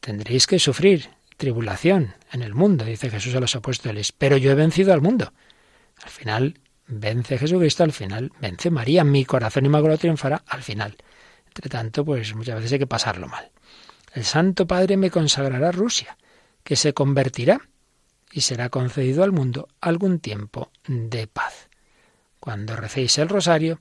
[0.00, 4.54] Tendréis que sufrir tribulación en el mundo, dice Jesús a los apóstoles, pero yo he
[4.54, 5.34] vencido al mundo.
[6.02, 10.96] Al final vence Jesucristo, al final vence María, mi corazón inmaculado triunfará al final.
[11.46, 13.50] Entre tanto, pues muchas veces hay que pasarlo mal.
[14.14, 16.16] El Santo Padre me consagrará a Rusia,
[16.64, 17.68] que se convertirá
[18.32, 21.68] y será concedido al mundo algún tiempo de paz.
[22.40, 23.78] Cuando recéis el rosario,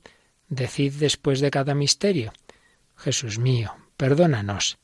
[0.49, 2.33] decid después de cada misterio,
[2.97, 4.77] Jesús mío, perdónanos,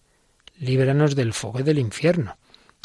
[0.60, 2.38] líbranos del fuego del infierno,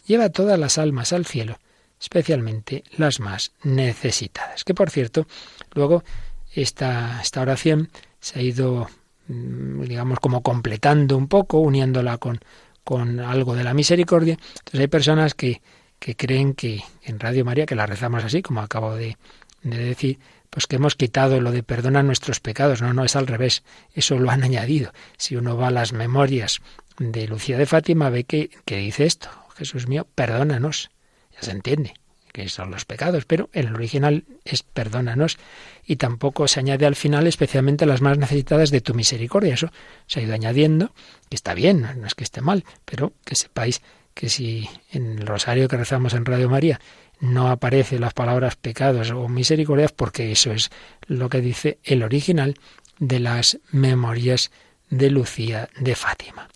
[0.06, 1.58] lleva todas las almas al cielo,
[2.00, 4.64] especialmente las más necesitadas.
[4.64, 5.26] Que por cierto,
[5.74, 6.04] luego
[6.52, 8.88] esta, esta oración se ha ido,
[9.28, 12.40] mm, digamos, como completando un poco, uniéndola con,
[12.84, 14.38] con algo de la misericordia.
[14.58, 15.60] Entonces hay personas que,
[15.98, 19.16] que creen que en Radio María, que la rezamos así, como acabo de,
[19.62, 20.18] de decir,
[20.56, 22.80] pues que hemos quitado lo de perdona nuestros pecados.
[22.80, 23.62] No, no, es al revés.
[23.92, 24.94] Eso lo han añadido.
[25.18, 26.62] Si uno va a las memorias
[26.98, 29.28] de Lucía de Fátima, ve que, que dice esto.
[29.54, 30.88] Jesús mío, perdónanos.
[31.34, 31.92] Ya se entiende
[32.32, 35.36] que son los pecados, pero el original es perdónanos
[35.84, 39.52] y tampoco se añade al final especialmente las más necesitadas de tu misericordia.
[39.52, 39.70] Eso
[40.06, 40.94] se ha ido añadiendo,
[41.28, 43.82] que está bien, no es que esté mal, pero que sepáis
[44.14, 46.80] que si en el rosario que rezamos en Radio María
[47.20, 50.70] no aparece las palabras pecados o misericordias porque eso es
[51.06, 52.56] lo que dice el original
[52.98, 54.50] de las memorias
[54.90, 56.48] de Lucía de Fátima.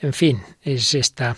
[0.00, 1.36] En fin, es esta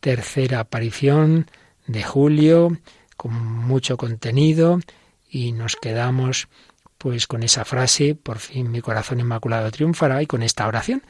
[0.00, 1.50] tercera aparición
[1.86, 2.76] de julio
[3.16, 4.80] con mucho contenido
[5.28, 6.48] y nos quedamos
[6.98, 11.02] pues con esa frase, por fin mi corazón inmaculado triunfará y con esta oración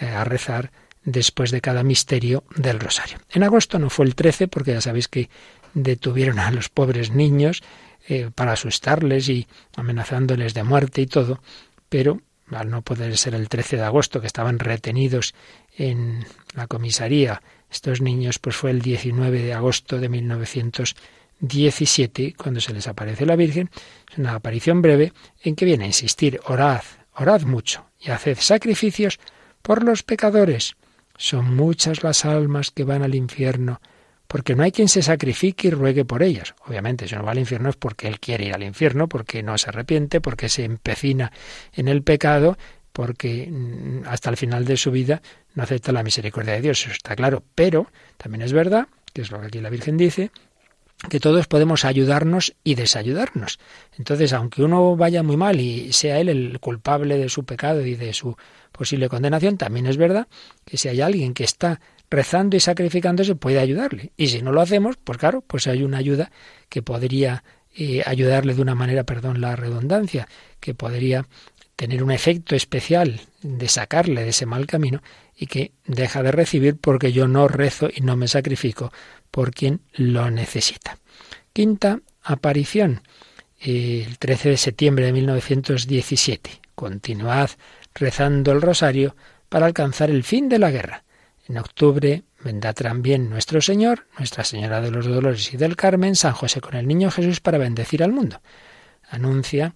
[0.00, 0.70] eh, a rezar
[1.04, 3.18] después de cada misterio del rosario.
[3.30, 5.30] En agosto no fue el 13 porque ya sabéis que
[5.74, 7.62] detuvieron a los pobres niños
[8.08, 11.40] eh, para asustarles y amenazándoles de muerte y todo,
[11.88, 15.34] pero al no poder ser el 13 de agosto, que estaban retenidos
[15.76, 22.72] en la comisaría, estos niños, pues fue el 19 de agosto de 1917 cuando se
[22.72, 23.68] les aparece la Virgen.
[24.10, 26.80] Es una aparición breve en que viene a insistir, orad,
[27.14, 29.20] orad mucho y haced sacrificios
[29.60, 30.76] por los pecadores.
[31.16, 33.82] Son muchas las almas que van al infierno
[34.28, 36.54] porque no hay quien se sacrifique y ruegue por ellas.
[36.66, 39.56] Obviamente, si uno va al infierno es porque él quiere ir al infierno, porque no
[39.56, 41.32] se arrepiente, porque se empecina
[41.72, 42.58] en el pecado,
[42.92, 45.22] porque mm, hasta el final de su vida
[45.54, 47.42] no acepta la misericordia de Dios, eso está claro.
[47.54, 50.30] Pero también es verdad, que es lo que aquí la Virgen dice,
[51.08, 53.58] que todos podemos ayudarnos y desayudarnos.
[53.96, 57.94] Entonces, aunque uno vaya muy mal y sea él el culpable de su pecado y
[57.94, 58.36] de su
[58.72, 60.26] posible condenación, también es verdad
[60.66, 64.12] que si hay alguien que está rezando y sacrificándose puede ayudarle.
[64.16, 66.30] Y si no lo hacemos, pues claro, pues hay una ayuda
[66.68, 67.44] que podría
[67.74, 70.28] eh, ayudarle de una manera, perdón la redundancia,
[70.60, 71.26] que podría
[71.76, 75.00] tener un efecto especial de sacarle de ese mal camino
[75.36, 78.92] y que deja de recibir porque yo no rezo y no me sacrifico
[79.30, 80.98] por quien lo necesita.
[81.52, 83.02] Quinta aparición,
[83.60, 86.60] el 13 de septiembre de 1917.
[86.74, 87.50] Continuad
[87.94, 89.14] rezando el rosario
[89.48, 91.04] para alcanzar el fin de la guerra.
[91.48, 96.34] En octubre vendrá también nuestro Señor, Nuestra Señora de los Dolores y del Carmen, San
[96.34, 98.42] José con el Niño Jesús para bendecir al mundo.
[99.08, 99.74] Anuncia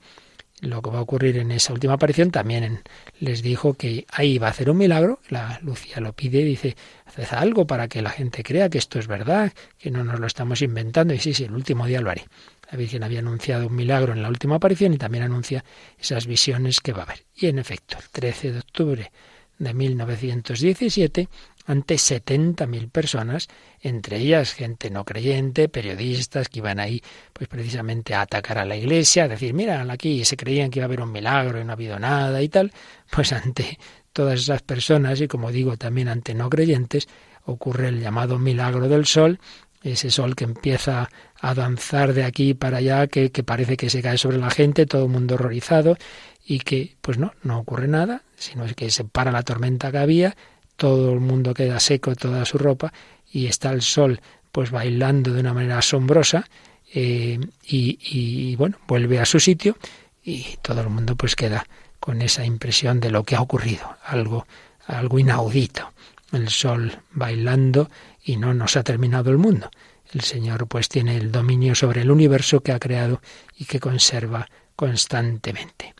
[0.61, 2.83] lo que va a ocurrir en esa última aparición, también
[3.19, 7.33] les dijo que ahí va a hacer un milagro, la Lucia lo pide, dice, haced
[7.33, 10.63] algo para que la gente crea que esto es verdad, que no nos lo estamos
[10.63, 12.27] inventando, y sí, sí, el último día lo haré.
[12.71, 15.65] La Virgen había anunciado un milagro en la última aparición y también anuncia
[15.99, 17.25] esas visiones que va a haber.
[17.35, 19.11] Y en efecto, el 13 de octubre
[19.59, 21.29] de 1917
[21.66, 23.48] ante 70.000 personas,
[23.81, 28.77] entre ellas gente no creyente, periodistas que iban ahí pues precisamente a atacar a la
[28.77, 31.70] iglesia, a decir, mira, aquí se creían que iba a haber un milagro y no
[31.70, 32.72] ha habido nada y tal,
[33.11, 33.79] pues ante
[34.12, 37.09] todas esas personas y como digo también ante no creyentes
[37.44, 39.40] ocurre el llamado milagro del sol,
[39.83, 44.03] ese sol que empieza a danzar de aquí para allá, que, que parece que se
[44.03, 45.96] cae sobre la gente, todo el mundo horrorizado,
[46.44, 50.37] y que pues no, no ocurre nada, sino que se para la tormenta que había,
[50.77, 52.93] todo el mundo queda seco, toda su ropa,
[53.31, 56.49] y está el sol pues bailando de una manera asombrosa,
[56.95, 59.77] eh, y, y, bueno, vuelve a su sitio,
[60.23, 61.67] y todo el mundo pues queda
[61.99, 64.47] con esa impresión de lo que ha ocurrido, algo,
[64.87, 65.93] algo inaudito.
[66.33, 67.91] El sol bailando
[68.25, 69.71] y no nos ha terminado el mundo.
[70.13, 73.21] El Señor pues tiene el dominio sobre el universo que ha creado
[73.57, 75.95] y que conserva constantemente.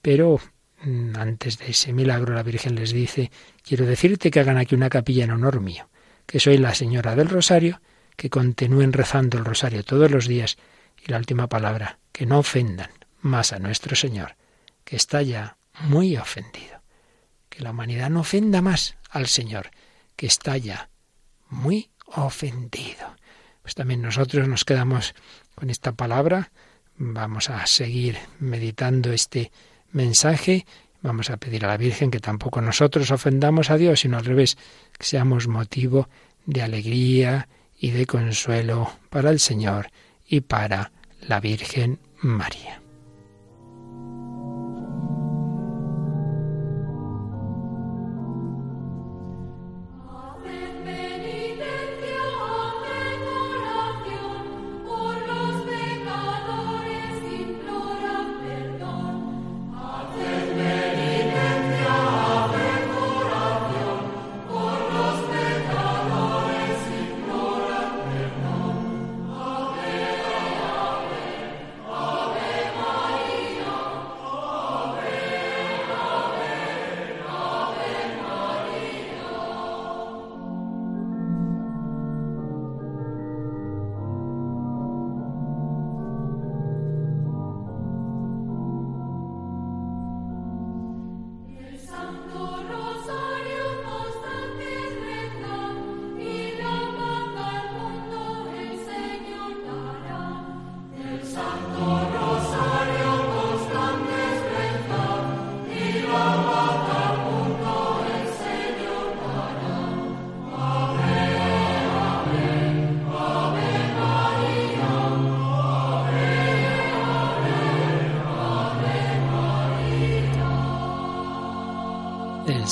[0.00, 0.40] Pero
[0.82, 3.30] antes de ese milagro, la Virgen les dice,
[3.62, 5.88] quiero decirte que hagan aquí una capilla en honor mío,
[6.26, 7.80] que soy la Señora del Rosario,
[8.16, 10.56] que continúen rezando el Rosario todos los días
[11.06, 12.90] y la última palabra, que no ofendan
[13.20, 14.36] más a nuestro Señor,
[14.84, 16.82] que está ya muy ofendido.
[17.48, 19.70] Que la humanidad no ofenda más al Señor,
[20.16, 20.90] que está ya
[21.48, 23.16] muy ofendido.
[23.62, 25.14] Pues también nosotros nos quedamos
[25.54, 26.52] con esta palabra,
[26.96, 29.52] vamos a seguir meditando este
[29.92, 30.66] mensaje.
[31.02, 34.58] Vamos a pedir a la Virgen que tampoco nosotros ofendamos a Dios, sino al revés,
[34.98, 36.08] que seamos motivo
[36.46, 37.48] de alegría
[37.78, 39.90] y de consuelo para el Señor
[40.26, 40.92] y para
[41.26, 42.79] la Virgen María.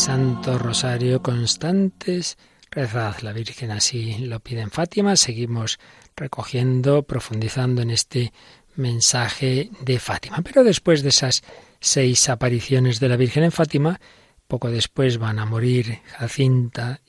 [0.08, 2.38] Santo Rosario constantes.
[2.70, 5.16] Rezad, la Virgen así lo pide en Fátima.
[5.16, 5.78] Seguimos
[6.16, 8.32] recogiendo, profundizando en este
[8.74, 10.38] mensaje de Fátima.
[10.40, 11.42] Pero después de esas
[11.78, 14.00] seis apariciones de la Virgen en Fátima,
[14.46, 17.02] poco después van a morir Jacinta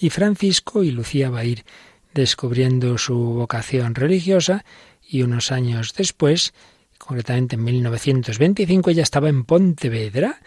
[0.00, 1.66] y Francisco y Lucía va a ir
[2.14, 4.64] descubriendo su vocación religiosa
[5.06, 6.54] y unos años después,
[6.96, 10.40] concretamente en 1925, ella estaba en Pontevedra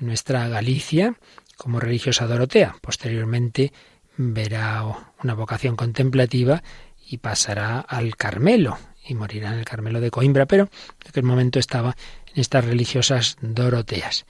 [0.00, 1.16] nuestra Galicia
[1.56, 2.76] como religiosa Dorotea.
[2.80, 3.72] Posteriormente
[4.16, 4.84] verá
[5.22, 6.62] una vocación contemplativa
[7.08, 11.58] y pasará al Carmelo y morirá en el Carmelo de Coimbra, pero en aquel momento
[11.58, 11.96] estaba
[12.32, 14.24] en estas religiosas Doroteas.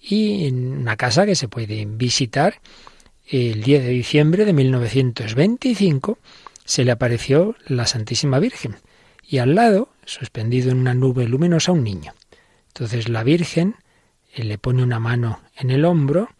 [0.00, 2.60] Y en una casa que se puede visitar
[3.26, 6.18] el 10 de diciembre de 1925
[6.64, 8.76] se le apareció la Santísima Virgen
[9.26, 12.14] y al lado, suspendido en una nube luminosa, un niño.
[12.68, 13.76] Entonces la Virgen
[14.34, 16.30] eh, le pone una mano en el hombro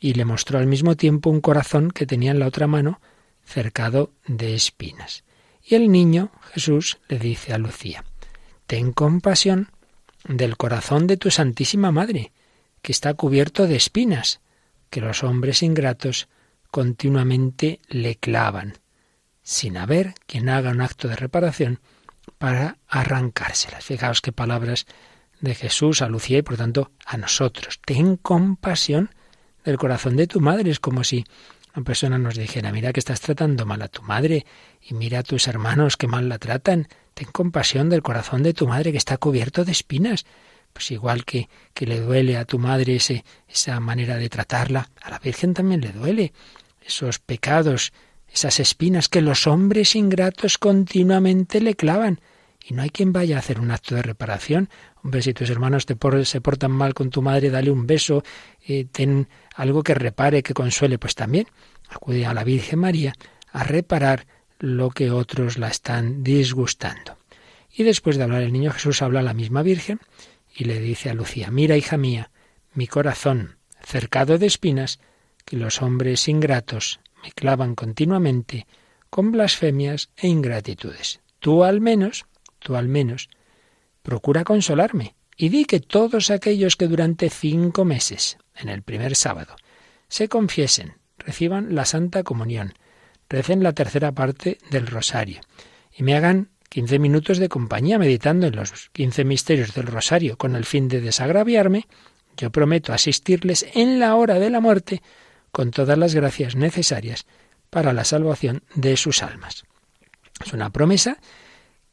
[0.00, 3.00] y le mostró al mismo tiempo un corazón que tenía en la otra mano
[3.44, 5.24] cercado de espinas.
[5.62, 8.04] Y el niño, Jesús, le dice a Lucía,
[8.66, 9.70] Ten compasión
[10.28, 12.32] del corazón de tu Santísima Madre,
[12.82, 14.40] que está cubierto de espinas,
[14.90, 16.28] que los hombres ingratos
[16.70, 18.78] continuamente le clavan,
[19.42, 21.80] sin haber quien haga un acto de reparación
[22.38, 23.84] para arrancárselas.
[23.84, 24.86] Fijaos qué palabras
[25.40, 27.80] de Jesús a Lucía y por tanto a nosotros.
[27.84, 29.10] Ten compasión
[29.66, 30.70] del corazón de tu madre.
[30.70, 31.24] Es como si
[31.74, 34.46] una persona nos dijera, mira que estás tratando mal a tu madre
[34.80, 36.88] y mira a tus hermanos que mal la tratan.
[37.12, 40.24] Ten compasión del corazón de tu madre que está cubierto de espinas.
[40.72, 45.10] Pues igual que, que le duele a tu madre ese, esa manera de tratarla, a
[45.10, 46.32] la Virgen también le duele.
[46.84, 47.92] Esos pecados,
[48.32, 52.20] esas espinas que los hombres ingratos continuamente le clavan.
[52.68, 54.68] Y no hay quien vaya a hacer un acto de reparación.
[55.02, 58.24] Hombre, si tus hermanos te se portan mal con tu madre, dale un beso,
[58.66, 60.98] eh, ten algo que repare, que consuele.
[60.98, 61.46] Pues también
[61.88, 63.14] acude a la Virgen María
[63.50, 64.26] a reparar
[64.58, 67.16] lo que otros la están disgustando.
[67.72, 70.00] Y después de hablar el niño Jesús habla a la misma Virgen
[70.54, 72.30] y le dice a Lucía, mira hija mía,
[72.72, 74.98] mi corazón, cercado de espinas,
[75.44, 78.66] que los hombres ingratos me clavan continuamente
[79.10, 81.20] con blasfemias e ingratitudes.
[81.38, 82.26] Tú al menos,
[82.58, 83.28] tú al menos,
[84.02, 89.56] procura consolarme y di que todos aquellos que durante cinco meses, en el primer sábado,
[90.08, 92.74] se confiesen, reciban la Santa Comunión,
[93.28, 95.40] recen la tercera parte del rosario
[95.92, 100.56] y me hagan quince minutos de compañía meditando en los quince misterios del rosario con
[100.56, 101.86] el fin de desagraviarme,
[102.36, 105.02] yo prometo asistirles en la hora de la muerte
[105.50, 107.26] con todas las gracias necesarias
[107.70, 109.64] para la salvación de sus almas.
[110.44, 111.18] Es una promesa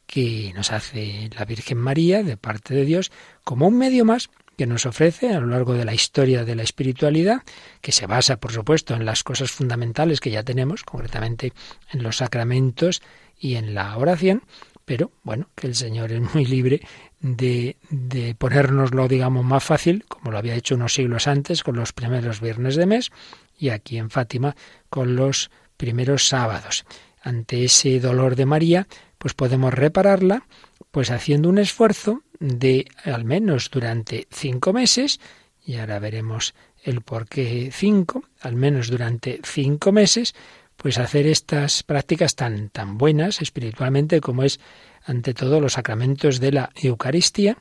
[0.06, 3.12] que nos hace la Virgen María de parte de Dios
[3.44, 6.64] como un medio más que nos ofrece a lo largo de la historia de la
[6.64, 7.42] espiritualidad,
[7.82, 11.54] que se basa, por supuesto, en las cosas fundamentales que ya tenemos, concretamente
[11.92, 13.02] en los sacramentos
[13.38, 14.44] y en la oración,
[14.86, 16.82] pero bueno, que el Señor es muy libre
[17.20, 21.94] de, de ponérnoslo, digamos, más fácil, como lo había hecho unos siglos antes con los
[21.94, 23.12] primeros viernes de mes
[23.58, 24.56] y aquí en Fátima
[24.90, 26.86] con los primeros sábados.
[27.22, 28.88] Ante ese dolor de María,
[29.18, 30.46] pues podemos repararla,
[30.92, 35.22] pues haciendo un esfuerzo de al menos durante cinco meses,
[35.66, 40.36] y ahora veremos el por qué cinco, al menos durante cinco meses,
[40.76, 44.60] pues hacer estas prácticas tan, tan buenas espiritualmente como es
[45.06, 47.58] ante todo los sacramentos de la Eucaristía,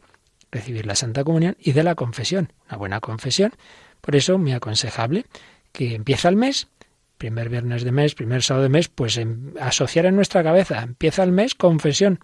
[0.51, 3.53] recibir la Santa Comunión y de la confesión, una buena confesión.
[4.01, 5.27] Por eso, muy aconsejable
[5.71, 6.67] que empieza el mes,
[7.19, 11.23] primer viernes de mes, primer sábado de mes, pues em, asociar en nuestra cabeza, empieza
[11.23, 12.19] el mes, confesión.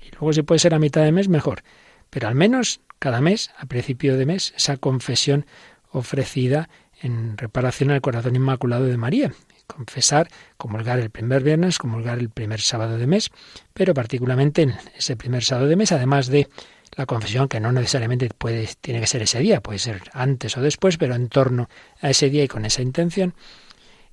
[0.00, 1.62] Y luego si puede ser a mitad de mes, mejor.
[2.10, 5.46] Pero al menos cada mes, a principio de mes, esa confesión
[5.90, 6.68] ofrecida
[7.00, 9.32] en reparación al corazón inmaculado de María.
[9.66, 13.30] Confesar, comulgar el primer viernes, comulgar el primer sábado de mes,
[13.74, 16.48] pero particularmente en ese primer sábado de mes, además de
[16.96, 20.62] la confesión, que no necesariamente puede, tiene que ser ese día, puede ser antes o
[20.62, 21.68] después, pero en torno
[22.00, 23.34] a ese día y con esa intención,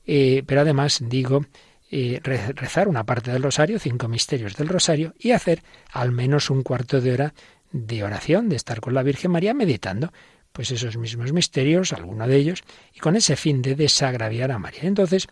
[0.05, 1.45] eh, pero además digo
[1.89, 6.63] eh, rezar una parte del rosario, cinco misterios del rosario, y hacer al menos un
[6.63, 7.33] cuarto de hora
[7.75, 10.11] de oración, de estar con la Virgen María meditando
[10.51, 12.63] pues esos mismos misterios, alguno de ellos,
[12.93, 14.83] y con ese fin de desagraviar a María.
[14.83, 15.27] Entonces,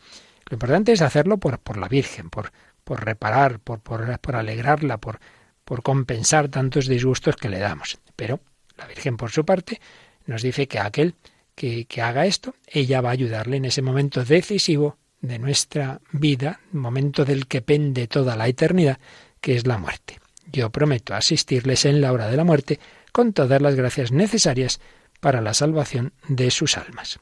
[0.50, 2.52] lo importante es hacerlo por, por la Virgen, por,
[2.84, 5.22] por reparar, por, por, por alegrarla, por,
[5.64, 8.00] por compensar tantos disgustos que le damos.
[8.18, 8.42] Pero
[8.76, 9.80] la Virgen, por su parte,
[10.26, 11.16] nos dice que aquel
[11.56, 17.24] que, haga esto, ella va a ayudarle en ese momento decisivo de nuestra vida, momento
[17.24, 19.00] del que pende toda la eternidad,
[19.40, 20.20] que es la muerte.
[20.52, 22.80] Yo prometo asistirles en la hora de la muerte
[23.12, 24.80] con todas las gracias necesarias
[25.20, 27.20] para la salvación de sus almas.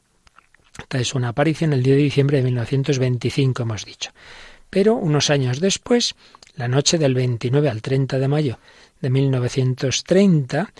[0.78, 4.10] Esta es una aparición el día de diciembre de 1925, hemos dicho.
[4.70, 6.14] Pero unos años después,
[6.56, 8.58] la noche del 29 al 30 de mayo
[9.00, 10.72] de 1930,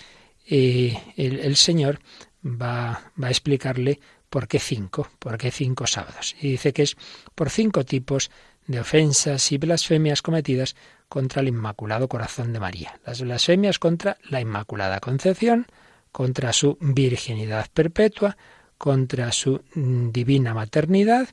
[0.49, 1.99] eh, el Señor
[2.43, 3.99] va, va a explicarle
[4.33, 6.35] por qué cinco, por qué cinco sábados.
[6.41, 6.97] Y dice que es
[7.35, 8.31] por cinco tipos
[8.67, 10.75] de ofensas y blasfemias cometidas
[11.09, 12.99] contra el Inmaculado Corazón de María.
[13.05, 15.67] Las blasfemias contra la Inmaculada Concepción,
[16.11, 18.37] contra su virginidad perpetua,
[18.77, 21.29] contra su mm, divina maternidad,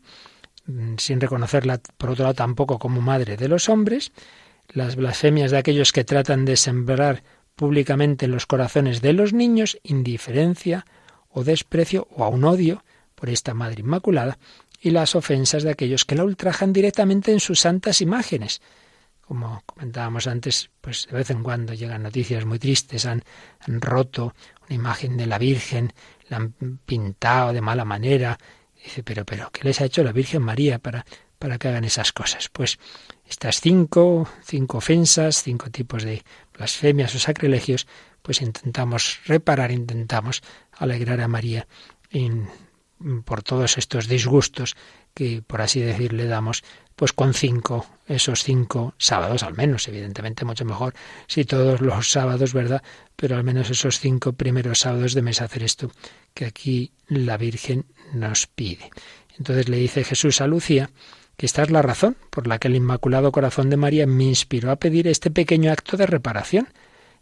[0.66, 4.12] mm, sin reconocerla por otro lado tampoco como madre de los hombres,
[4.68, 7.22] las blasfemias de aquellos que tratan de sembrar
[7.56, 10.86] públicamente en los corazones de los niños indiferencia,
[11.28, 12.82] o desprecio o a odio
[13.20, 14.38] por esta Madre Inmaculada
[14.80, 18.62] y las ofensas de aquellos que la ultrajan directamente en sus santas imágenes.
[19.20, 23.22] Como comentábamos antes, pues de vez en cuando llegan noticias muy tristes, han,
[23.66, 24.34] roto
[24.66, 25.92] una imagen de la Virgen,
[26.28, 26.52] la han
[26.86, 28.38] pintado de mala manera.
[28.82, 31.04] Dice, pero, pero, ¿qué les ha hecho la Virgen María para,
[31.38, 32.48] para que hagan esas cosas?
[32.48, 32.78] Pues
[33.28, 37.86] estas cinco, cinco ofensas, cinco tipos de blasfemias o sacrilegios,
[38.22, 40.42] pues intentamos reparar, intentamos
[40.72, 41.68] alegrar a María
[42.10, 42.48] en,
[43.24, 44.76] por todos estos disgustos
[45.14, 46.62] que, por así decir, le damos,
[46.96, 50.94] pues con cinco, esos cinco sábados al menos, evidentemente mucho mejor
[51.26, 52.82] si todos los sábados, ¿verdad?
[53.16, 55.90] Pero al menos esos cinco primeros sábados de mes hacer esto
[56.34, 58.90] que aquí la Virgen nos pide.
[59.38, 60.90] Entonces le dice Jesús a Lucía
[61.36, 64.70] que esta es la razón por la que el Inmaculado Corazón de María me inspiró
[64.70, 66.68] a pedir este pequeño acto de reparación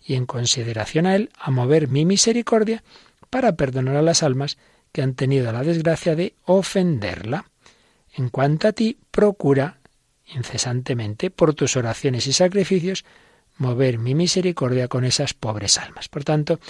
[0.04, 2.82] y en consideración a él a mover mi misericordia
[3.30, 4.58] para perdonar a las almas
[4.93, 7.51] que han tenido la desgracia de ofenderla.
[8.14, 9.78] En cuanto a ti, procura
[10.26, 13.05] incesantemente por tus oraciones y sacrificios
[13.57, 16.09] mover mi misericordia con esas pobres almas.
[16.09, 16.61] Por tanto,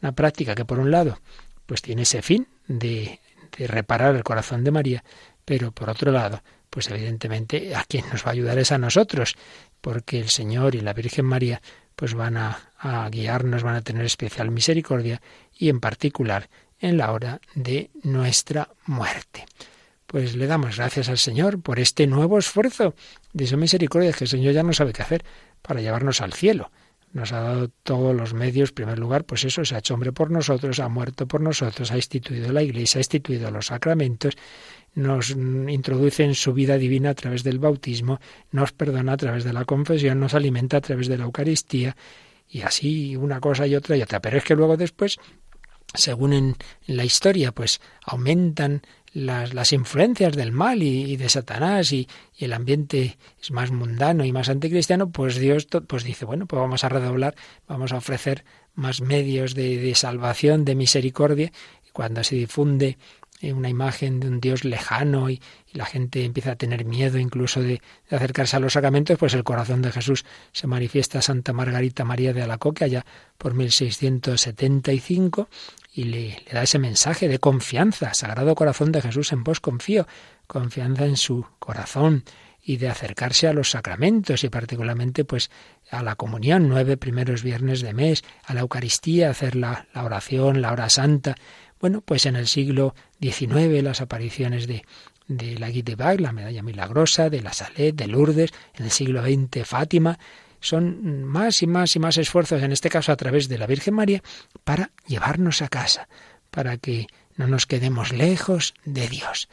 [0.00, 1.18] una práctica que por un lado
[1.66, 3.20] pues tiene ese fin de,
[3.56, 5.04] de reparar el corazón de María,
[5.44, 9.36] pero por otro lado, pues evidentemente a quien nos va a ayudar es a nosotros,
[9.80, 11.60] porque el Señor y la Virgen María
[11.94, 15.20] pues van a, a guiarnos, van a tener especial misericordia
[15.56, 16.48] y en particular
[16.80, 19.46] en la hora de nuestra muerte.
[20.06, 22.94] Pues le damos gracias al Señor por este nuevo esfuerzo
[23.32, 25.24] de su misericordia, que el Señor ya no sabe qué hacer
[25.60, 26.70] para llevarnos al cielo.
[27.12, 30.12] Nos ha dado todos los medios, en primer lugar, pues eso, se ha hecho hombre
[30.12, 34.36] por nosotros, ha muerto por nosotros, ha instituido la Iglesia, ha instituido los sacramentos,
[34.94, 38.20] nos introduce en su vida divina a través del bautismo,
[38.50, 41.96] nos perdona a través de la confesión, nos alimenta a través de la Eucaristía,
[42.48, 44.20] y así una cosa y otra y otra.
[44.20, 45.18] Pero es que luego después
[45.94, 48.82] según en, la historia, pues aumentan
[49.12, 52.08] las, las influencias del mal y, de Satanás y,
[52.38, 56.84] el ambiente es más mundano y más anticristiano, pues Dios pues dice, bueno, pues vamos
[56.84, 57.34] a redoblar,
[57.66, 61.52] vamos a ofrecer más medios de, de salvación, de misericordia.
[61.86, 62.96] Y cuando se difunde
[63.42, 65.40] una imagen de un Dios lejano y,
[65.74, 69.82] la gente empieza a tener miedo incluso de, acercarse a los sacramentos, pues el corazón
[69.82, 73.04] de Jesús se manifiesta a Santa Margarita María de Alacoque allá
[73.36, 75.48] por 1675
[75.92, 80.06] y le, da ese mensaje de confianza, Sagrado Corazón de Jesús en vos confío,
[80.46, 82.24] confianza en su corazón
[82.62, 85.50] y de acercarse a los sacramentos y particularmente pues
[85.90, 90.72] a la comunión, nueve primeros viernes de mes, a la Eucaristía, hacer la oración, la
[90.72, 91.34] hora santa,
[91.80, 94.84] bueno, pues en el siglo XIX las apariciones de,
[95.28, 99.22] de la Guy Bach, la medalla milagrosa, de la Salet, de Lourdes, en el siglo
[99.22, 100.18] XX Fátima,
[100.60, 103.94] son más y más y más esfuerzos, en este caso a través de la Virgen
[103.94, 104.22] María,
[104.64, 106.08] para llevarnos a casa,
[106.50, 107.06] para que
[107.36, 109.48] no nos quedemos lejos de Dios.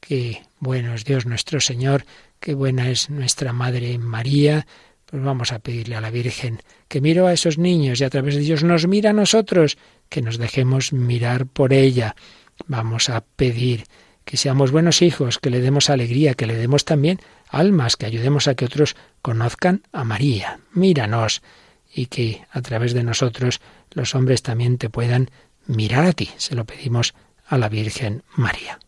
[0.00, 2.04] Qué bueno es Dios nuestro Señor,
[2.40, 4.66] qué buena es nuestra Madre María,
[5.06, 8.34] pues vamos a pedirle a la Virgen que miro a esos niños y a través
[8.34, 9.76] de ellos nos mira a nosotros,
[10.10, 12.14] que nos dejemos mirar por ella.
[12.66, 13.84] Vamos a pedir
[14.26, 18.46] que seamos buenos hijos, que le demos alegría, que le demos también almas, que ayudemos
[18.46, 20.60] a que otros conozcan a María.
[20.72, 21.42] Míranos
[21.92, 23.60] y que a través de nosotros
[23.92, 25.30] los hombres también te puedan
[25.66, 26.28] mirar a ti.
[26.36, 27.14] Se lo pedimos
[27.46, 28.78] a la Virgen María.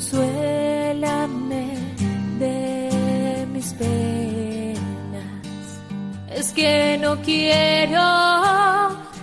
[0.00, 1.76] Consuélame
[2.38, 4.80] de mis penas,
[6.30, 8.00] es que no quiero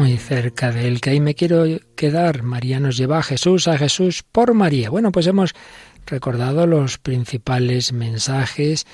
[0.00, 2.42] Muy cerca de Él, que ahí me quiero quedar.
[2.42, 4.88] María nos lleva a Jesús, a Jesús por María.
[4.88, 5.52] Bueno, pues hemos
[6.06, 8.86] recordado los principales mensajes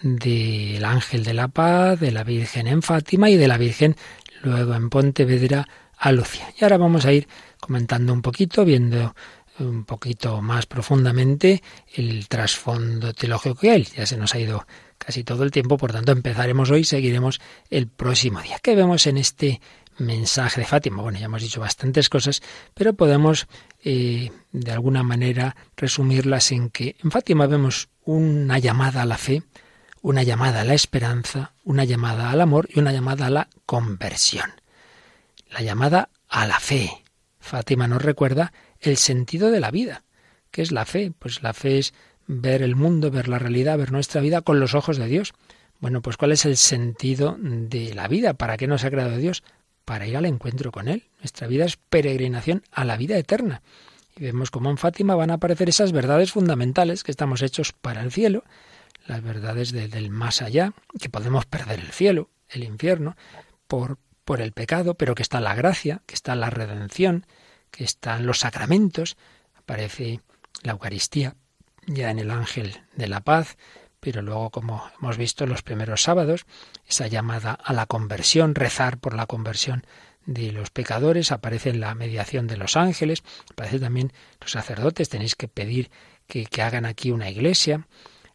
[0.00, 3.94] del ángel de la paz, de la Virgen en Fátima y de la Virgen
[4.42, 6.50] luego en Pontevedra a Lucia.
[6.58, 7.28] Y ahora vamos a ir
[7.60, 9.14] comentando un poquito, viendo
[9.58, 11.62] un poquito más profundamente
[11.94, 13.84] el trasfondo teológico que hay.
[13.84, 17.38] Ya se nos ha ido casi todo el tiempo, por tanto empezaremos hoy, seguiremos
[17.68, 18.58] el próximo día.
[18.62, 19.60] ¿Qué vemos en este
[19.98, 21.02] mensaje de Fátima?
[21.02, 22.42] Bueno, ya hemos dicho bastantes cosas,
[22.74, 23.46] pero podemos
[23.82, 29.42] eh, de alguna manera resumirlas en que en Fátima vemos una llamada a la fe,
[30.02, 34.50] una llamada a la esperanza, una llamada al amor y una llamada a la conversión
[35.54, 36.90] la llamada a la fe.
[37.38, 40.04] Fátima nos recuerda el sentido de la vida.
[40.50, 41.12] ¿Qué es la fe?
[41.16, 41.94] Pues la fe es
[42.26, 45.32] ver el mundo, ver la realidad, ver nuestra vida con los ojos de Dios.
[45.80, 48.34] Bueno, pues ¿cuál es el sentido de la vida?
[48.34, 49.42] ¿Para qué nos ha creado Dios?
[49.84, 51.04] Para ir al encuentro con Él.
[51.18, 53.62] Nuestra vida es peregrinación a la vida eterna.
[54.16, 58.02] Y vemos cómo en Fátima van a aparecer esas verdades fundamentales que estamos hechos para
[58.02, 58.44] el cielo,
[59.06, 63.16] las verdades del más allá, que podemos perder el cielo, el infierno,
[63.66, 67.26] por por el pecado, pero que está la gracia, que está la redención,
[67.70, 69.16] que están los sacramentos.
[69.54, 70.20] Aparece
[70.62, 71.36] la Eucaristía
[71.86, 73.56] ya en el ángel de la paz,
[74.04, 76.44] pero luego, como hemos visto en los primeros sábados,
[76.86, 79.86] esa llamada a la conversión, rezar por la conversión
[80.26, 85.34] de los pecadores, aparece en la mediación de los ángeles, aparece también los sacerdotes, tenéis
[85.34, 85.90] que pedir
[86.26, 87.88] que, hagan aquí una iglesia.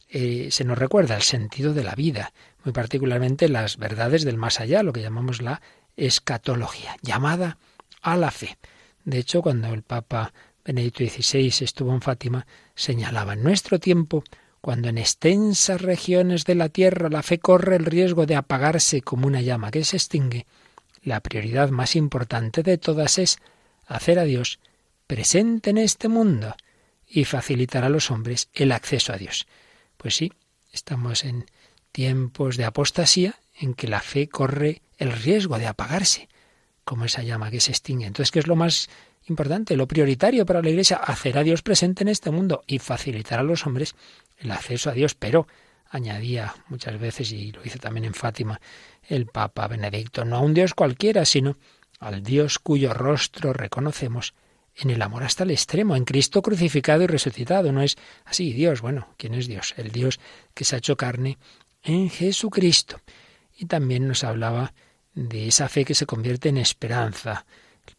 [0.09, 4.59] Eh, se nos recuerda el sentido de la vida, muy particularmente las verdades del más
[4.59, 5.61] allá, lo que llamamos la
[5.97, 7.59] escatología, llamada
[8.01, 8.57] a la fe.
[9.05, 10.33] De hecho, cuando el Papa
[10.65, 14.23] Benedicto XVI estuvo en Fátima, señalaba en nuestro tiempo,
[14.61, 19.27] cuando en extensas regiones de la tierra la fe corre el riesgo de apagarse como
[19.27, 20.45] una llama que se extingue,
[21.01, 23.39] la prioridad más importante de todas es
[23.85, 24.59] hacer a Dios
[25.07, 26.55] presente en este mundo
[27.07, 29.47] y facilitar a los hombres el acceso a Dios.
[29.97, 30.31] Pues sí,
[30.71, 31.45] estamos en
[31.91, 36.29] tiempos de apostasía en que la fe corre el riesgo de apagarse,
[36.83, 38.05] como esa llama que se extingue.
[38.05, 38.89] Entonces, ¿qué es lo más
[39.29, 40.97] importante, lo prioritario para la Iglesia?
[40.97, 43.95] Hacer a Dios presente en este mundo y facilitar a los hombres
[44.37, 45.15] el acceso a Dios.
[45.15, 45.47] Pero,
[45.89, 48.59] añadía muchas veces, y lo hizo también en Fátima,
[49.03, 51.57] el Papa Benedicto, no a un Dios cualquiera, sino
[51.99, 54.33] al Dios cuyo rostro reconocemos
[54.75, 57.71] en el amor hasta el extremo, en Cristo crucificado y resucitado.
[57.71, 59.73] No es así, Dios, bueno, ¿quién es Dios?
[59.77, 60.19] El Dios
[60.53, 61.37] que se ha hecho carne
[61.83, 63.01] en Jesucristo.
[63.57, 64.73] Y también nos hablaba
[65.13, 67.45] de esa fe que se convierte en esperanza,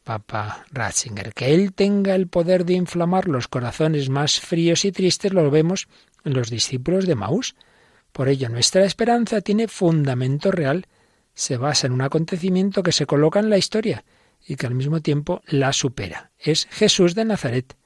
[0.05, 1.33] Papa Ratzinger.
[1.35, 5.89] Que Él tenga el poder de inflamar los corazones más fríos y tristes lo vemos
[6.25, 7.55] en los discípulos de Maús.
[8.13, 10.87] Por ello, nuestra esperanza tiene fundamento real,
[11.35, 14.05] se basa en un acontecimiento que se coloca en la historia
[14.47, 16.31] y que al mismo tiempo la supera.
[16.39, 17.77] Es Jesús de Nazaret.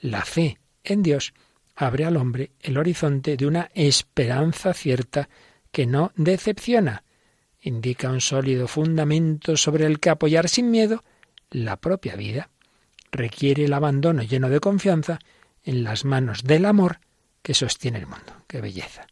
[0.00, 1.34] La fe en Dios
[1.74, 5.28] abre al hombre el horizonte de una esperanza cierta
[5.70, 7.04] que no decepciona.
[7.60, 11.02] Indica un sólido fundamento sobre el que apoyar sin miedo
[11.52, 12.50] la propia vida.
[13.10, 15.18] Requiere el abandono lleno de confianza
[15.62, 17.00] en las manos del amor
[17.42, 18.32] que sostiene el mundo.
[18.46, 19.06] ¡Qué belleza!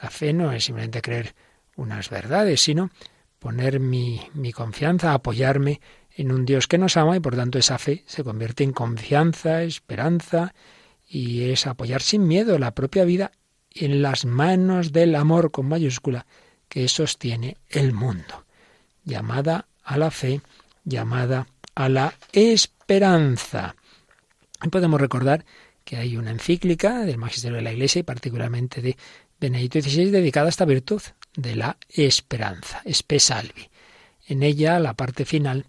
[0.00, 1.34] La fe no es simplemente creer
[1.76, 2.90] unas verdades, sino
[3.38, 5.80] poner mi, mi confianza, apoyarme
[6.10, 9.62] en un Dios que nos ama y por tanto esa fe se convierte en confianza,
[9.62, 10.54] esperanza
[11.08, 13.32] y es apoyar sin miedo la propia vida
[13.72, 16.26] en las manos del amor con mayúscula
[16.68, 18.46] que sostiene el mundo.
[19.04, 20.40] Llamada a la fe,
[20.84, 23.74] llamada a la esperanza.
[24.70, 25.44] Podemos recordar
[25.84, 28.96] que hay una encíclica del Magisterio de la Iglesia y particularmente de
[29.40, 31.02] Benedicto XVI dedicada a esta virtud
[31.34, 33.70] de la esperanza, espesalvi.
[34.26, 35.66] En ella, la parte final,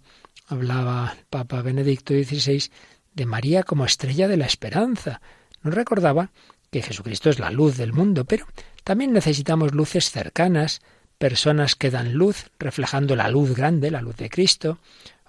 [0.47, 2.69] hablaba el Papa Benedicto XVI
[3.13, 5.21] de María como estrella de la esperanza.
[5.63, 6.31] Nos recordaba
[6.69, 8.45] que Jesucristo es la luz del mundo, pero
[8.83, 10.81] también necesitamos luces cercanas,
[11.17, 14.79] personas que dan luz, reflejando la luz grande, la luz de Cristo,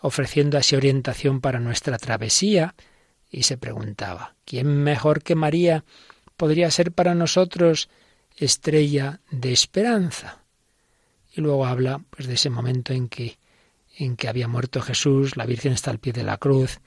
[0.03, 2.75] ofreciendo así orientación para nuestra travesía,
[3.31, 5.85] y se preguntaba, ¿quién mejor que María
[6.37, 7.89] podría ser para nosotros
[8.37, 10.43] estrella de esperanza?
[11.35, 13.39] Y luego habla pues de ese momento en que
[13.97, 16.81] en que había muerto Jesús, la Virgen está al pie de la cruz,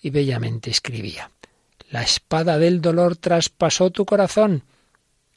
[0.00, 1.30] y bellamente escribía
[1.90, 4.64] La espada del dolor traspasó tu corazón.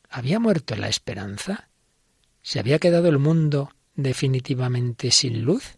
[0.10, 1.70] ¿Había muerto la esperanza?
[2.42, 5.78] ¿Se había quedado el mundo definitivamente sin luz?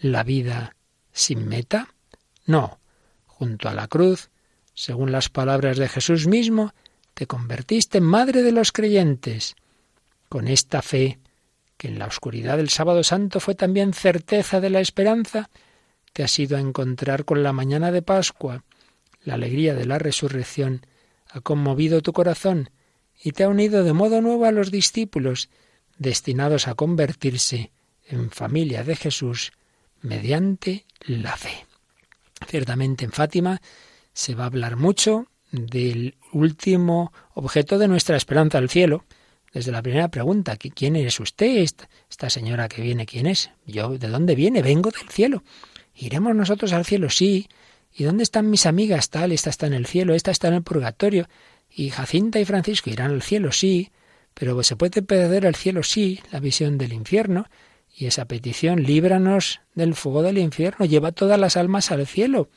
[0.00, 0.76] ¿La vida
[1.12, 1.94] sin meta?
[2.46, 2.80] No.
[3.26, 4.30] Junto a la cruz,
[4.72, 6.72] según las palabras de Jesús mismo,
[7.12, 9.56] te convertiste en madre de los creyentes.
[10.30, 11.18] Con esta fe
[11.76, 15.50] que en la oscuridad del sábado santo fue también certeza de la esperanza,
[16.14, 18.64] te has ido a encontrar con la mañana de Pascua.
[19.22, 20.86] La alegría de la resurrección
[21.28, 22.70] ha conmovido tu corazón
[23.22, 25.50] y te ha unido de modo nuevo a los discípulos,
[25.98, 27.70] destinados a convertirse
[28.06, 29.52] en familia de Jesús
[30.02, 31.66] mediante la fe.
[32.48, 33.60] Ciertamente en Fátima
[34.12, 39.04] se va a hablar mucho del último objeto de nuestra esperanza al cielo,
[39.52, 41.66] desde la primera pregunta, ¿quién eres usted?
[42.08, 43.50] Esta señora que viene, ¿quién es?
[43.66, 44.62] Yo, ¿de dónde viene?
[44.62, 45.42] Vengo del cielo.
[45.94, 47.10] ¿Iremos nosotros al cielo?
[47.10, 47.48] Sí.
[47.92, 49.10] ¿Y dónde están mis amigas?
[49.10, 51.28] Tal, esta está en el cielo, esta está en el purgatorio.
[51.68, 53.50] ¿Y Jacinta y Francisco irán al cielo?
[53.50, 53.90] Sí.
[54.34, 57.48] Pero se puede perder el cielo, sí, la visión del infierno.
[58.00, 62.48] Y esa petición, líbranos del fuego del infierno, lleva todas las almas al cielo.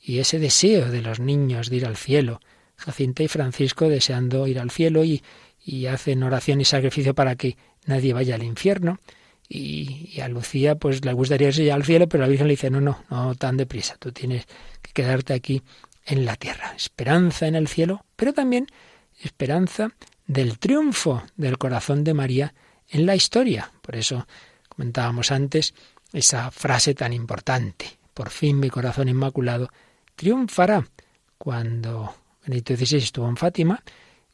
[0.00, 2.40] Y ese deseo de los niños de ir al cielo,
[2.76, 5.20] Jacinta y Francisco deseando ir al cielo y,
[5.64, 9.00] y hacen oración y sacrificio para que nadie vaya al infierno.
[9.48, 12.70] Y, a Lucía pues le gustaría irse ya al cielo, pero la Virgen le dice,
[12.70, 14.46] no, no, no tan deprisa, tú tienes
[14.80, 15.60] que quedarte aquí
[16.04, 16.72] en la tierra.
[16.76, 18.68] Esperanza en el cielo, pero también
[19.20, 19.90] esperanza
[20.28, 22.54] del triunfo del corazón de María
[22.90, 23.70] en la historia.
[23.82, 24.26] Por eso
[24.68, 25.74] comentábamos antes
[26.12, 27.98] esa frase tan importante.
[28.14, 29.70] Por fin mi corazón inmaculado
[30.14, 30.86] triunfará.
[31.38, 32.14] Cuando
[32.46, 33.82] Benito XVI estuvo en Fátima,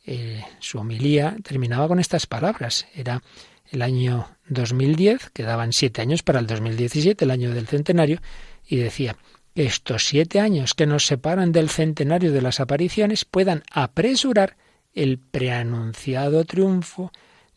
[0.07, 2.87] eh, su homilía terminaba con estas palabras.
[2.95, 3.23] Era
[3.71, 8.21] el año 2010, quedaban siete años para el 2017, el año del centenario,
[8.67, 9.17] y decía,
[9.55, 14.57] estos siete años que nos separan del centenario de las apariciones puedan apresurar
[14.95, 17.13] el preanunciado triunfo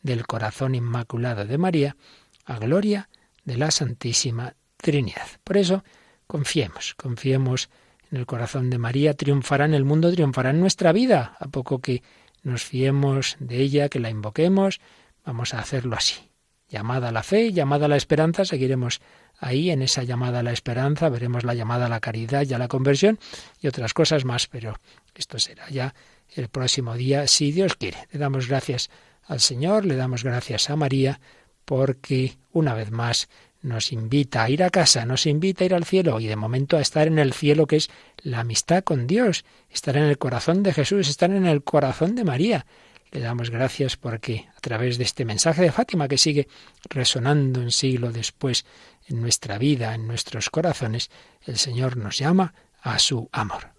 [0.06, 1.97] del corazón inmaculado de María
[2.45, 3.10] a gloria
[3.43, 5.28] de la Santísima Trinidad.
[5.43, 5.84] Por eso,
[6.28, 7.70] confiemos, confiemos
[8.12, 11.80] en el corazón de María, triunfará en el mundo, triunfará en nuestra vida, a poco
[11.80, 12.03] que
[12.43, 14.80] nos fiemos de ella, que la invoquemos,
[15.26, 16.30] vamos a hacerlo así.
[16.70, 19.01] Llamada a la fe, llamada a la esperanza, seguiremos
[19.39, 22.60] ahí en esa llamada a la esperanza, veremos la llamada a la caridad y a
[22.60, 23.18] la conversión
[23.60, 24.76] y otras cosas más, pero
[25.16, 25.95] esto será ya
[26.36, 28.08] el próximo día, si Dios quiere.
[28.12, 28.89] Le damos gracias
[29.28, 31.19] al Señor, le damos gracias a María,
[31.65, 33.28] porque una vez más
[33.61, 36.78] nos invita a ir a casa, nos invita a ir al cielo y de momento
[36.78, 40.61] a estar en el cielo que es la amistad con Dios, estar en el corazón
[40.61, 42.65] de Jesús, estar en el corazón de María.
[43.11, 46.47] Le damos gracias porque a través de este mensaje de Fátima que sigue
[46.89, 48.65] resonando un siglo después
[49.07, 51.09] en nuestra vida, en nuestros corazones,
[51.45, 53.74] el Señor nos llama a su amor.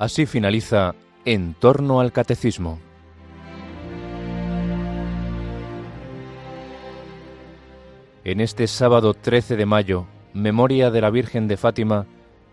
[0.00, 0.94] Así finaliza
[1.26, 2.78] En torno al catecismo.
[8.24, 12.06] En este sábado 13 de mayo, memoria de la Virgen de Fátima,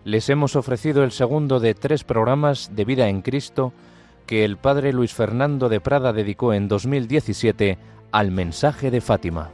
[0.03, 3.71] les hemos ofrecido el segundo de tres programas de vida en Cristo
[4.25, 7.77] que el padre Luis Fernando de Prada dedicó en 2017
[8.11, 9.51] al mensaje de Fátima.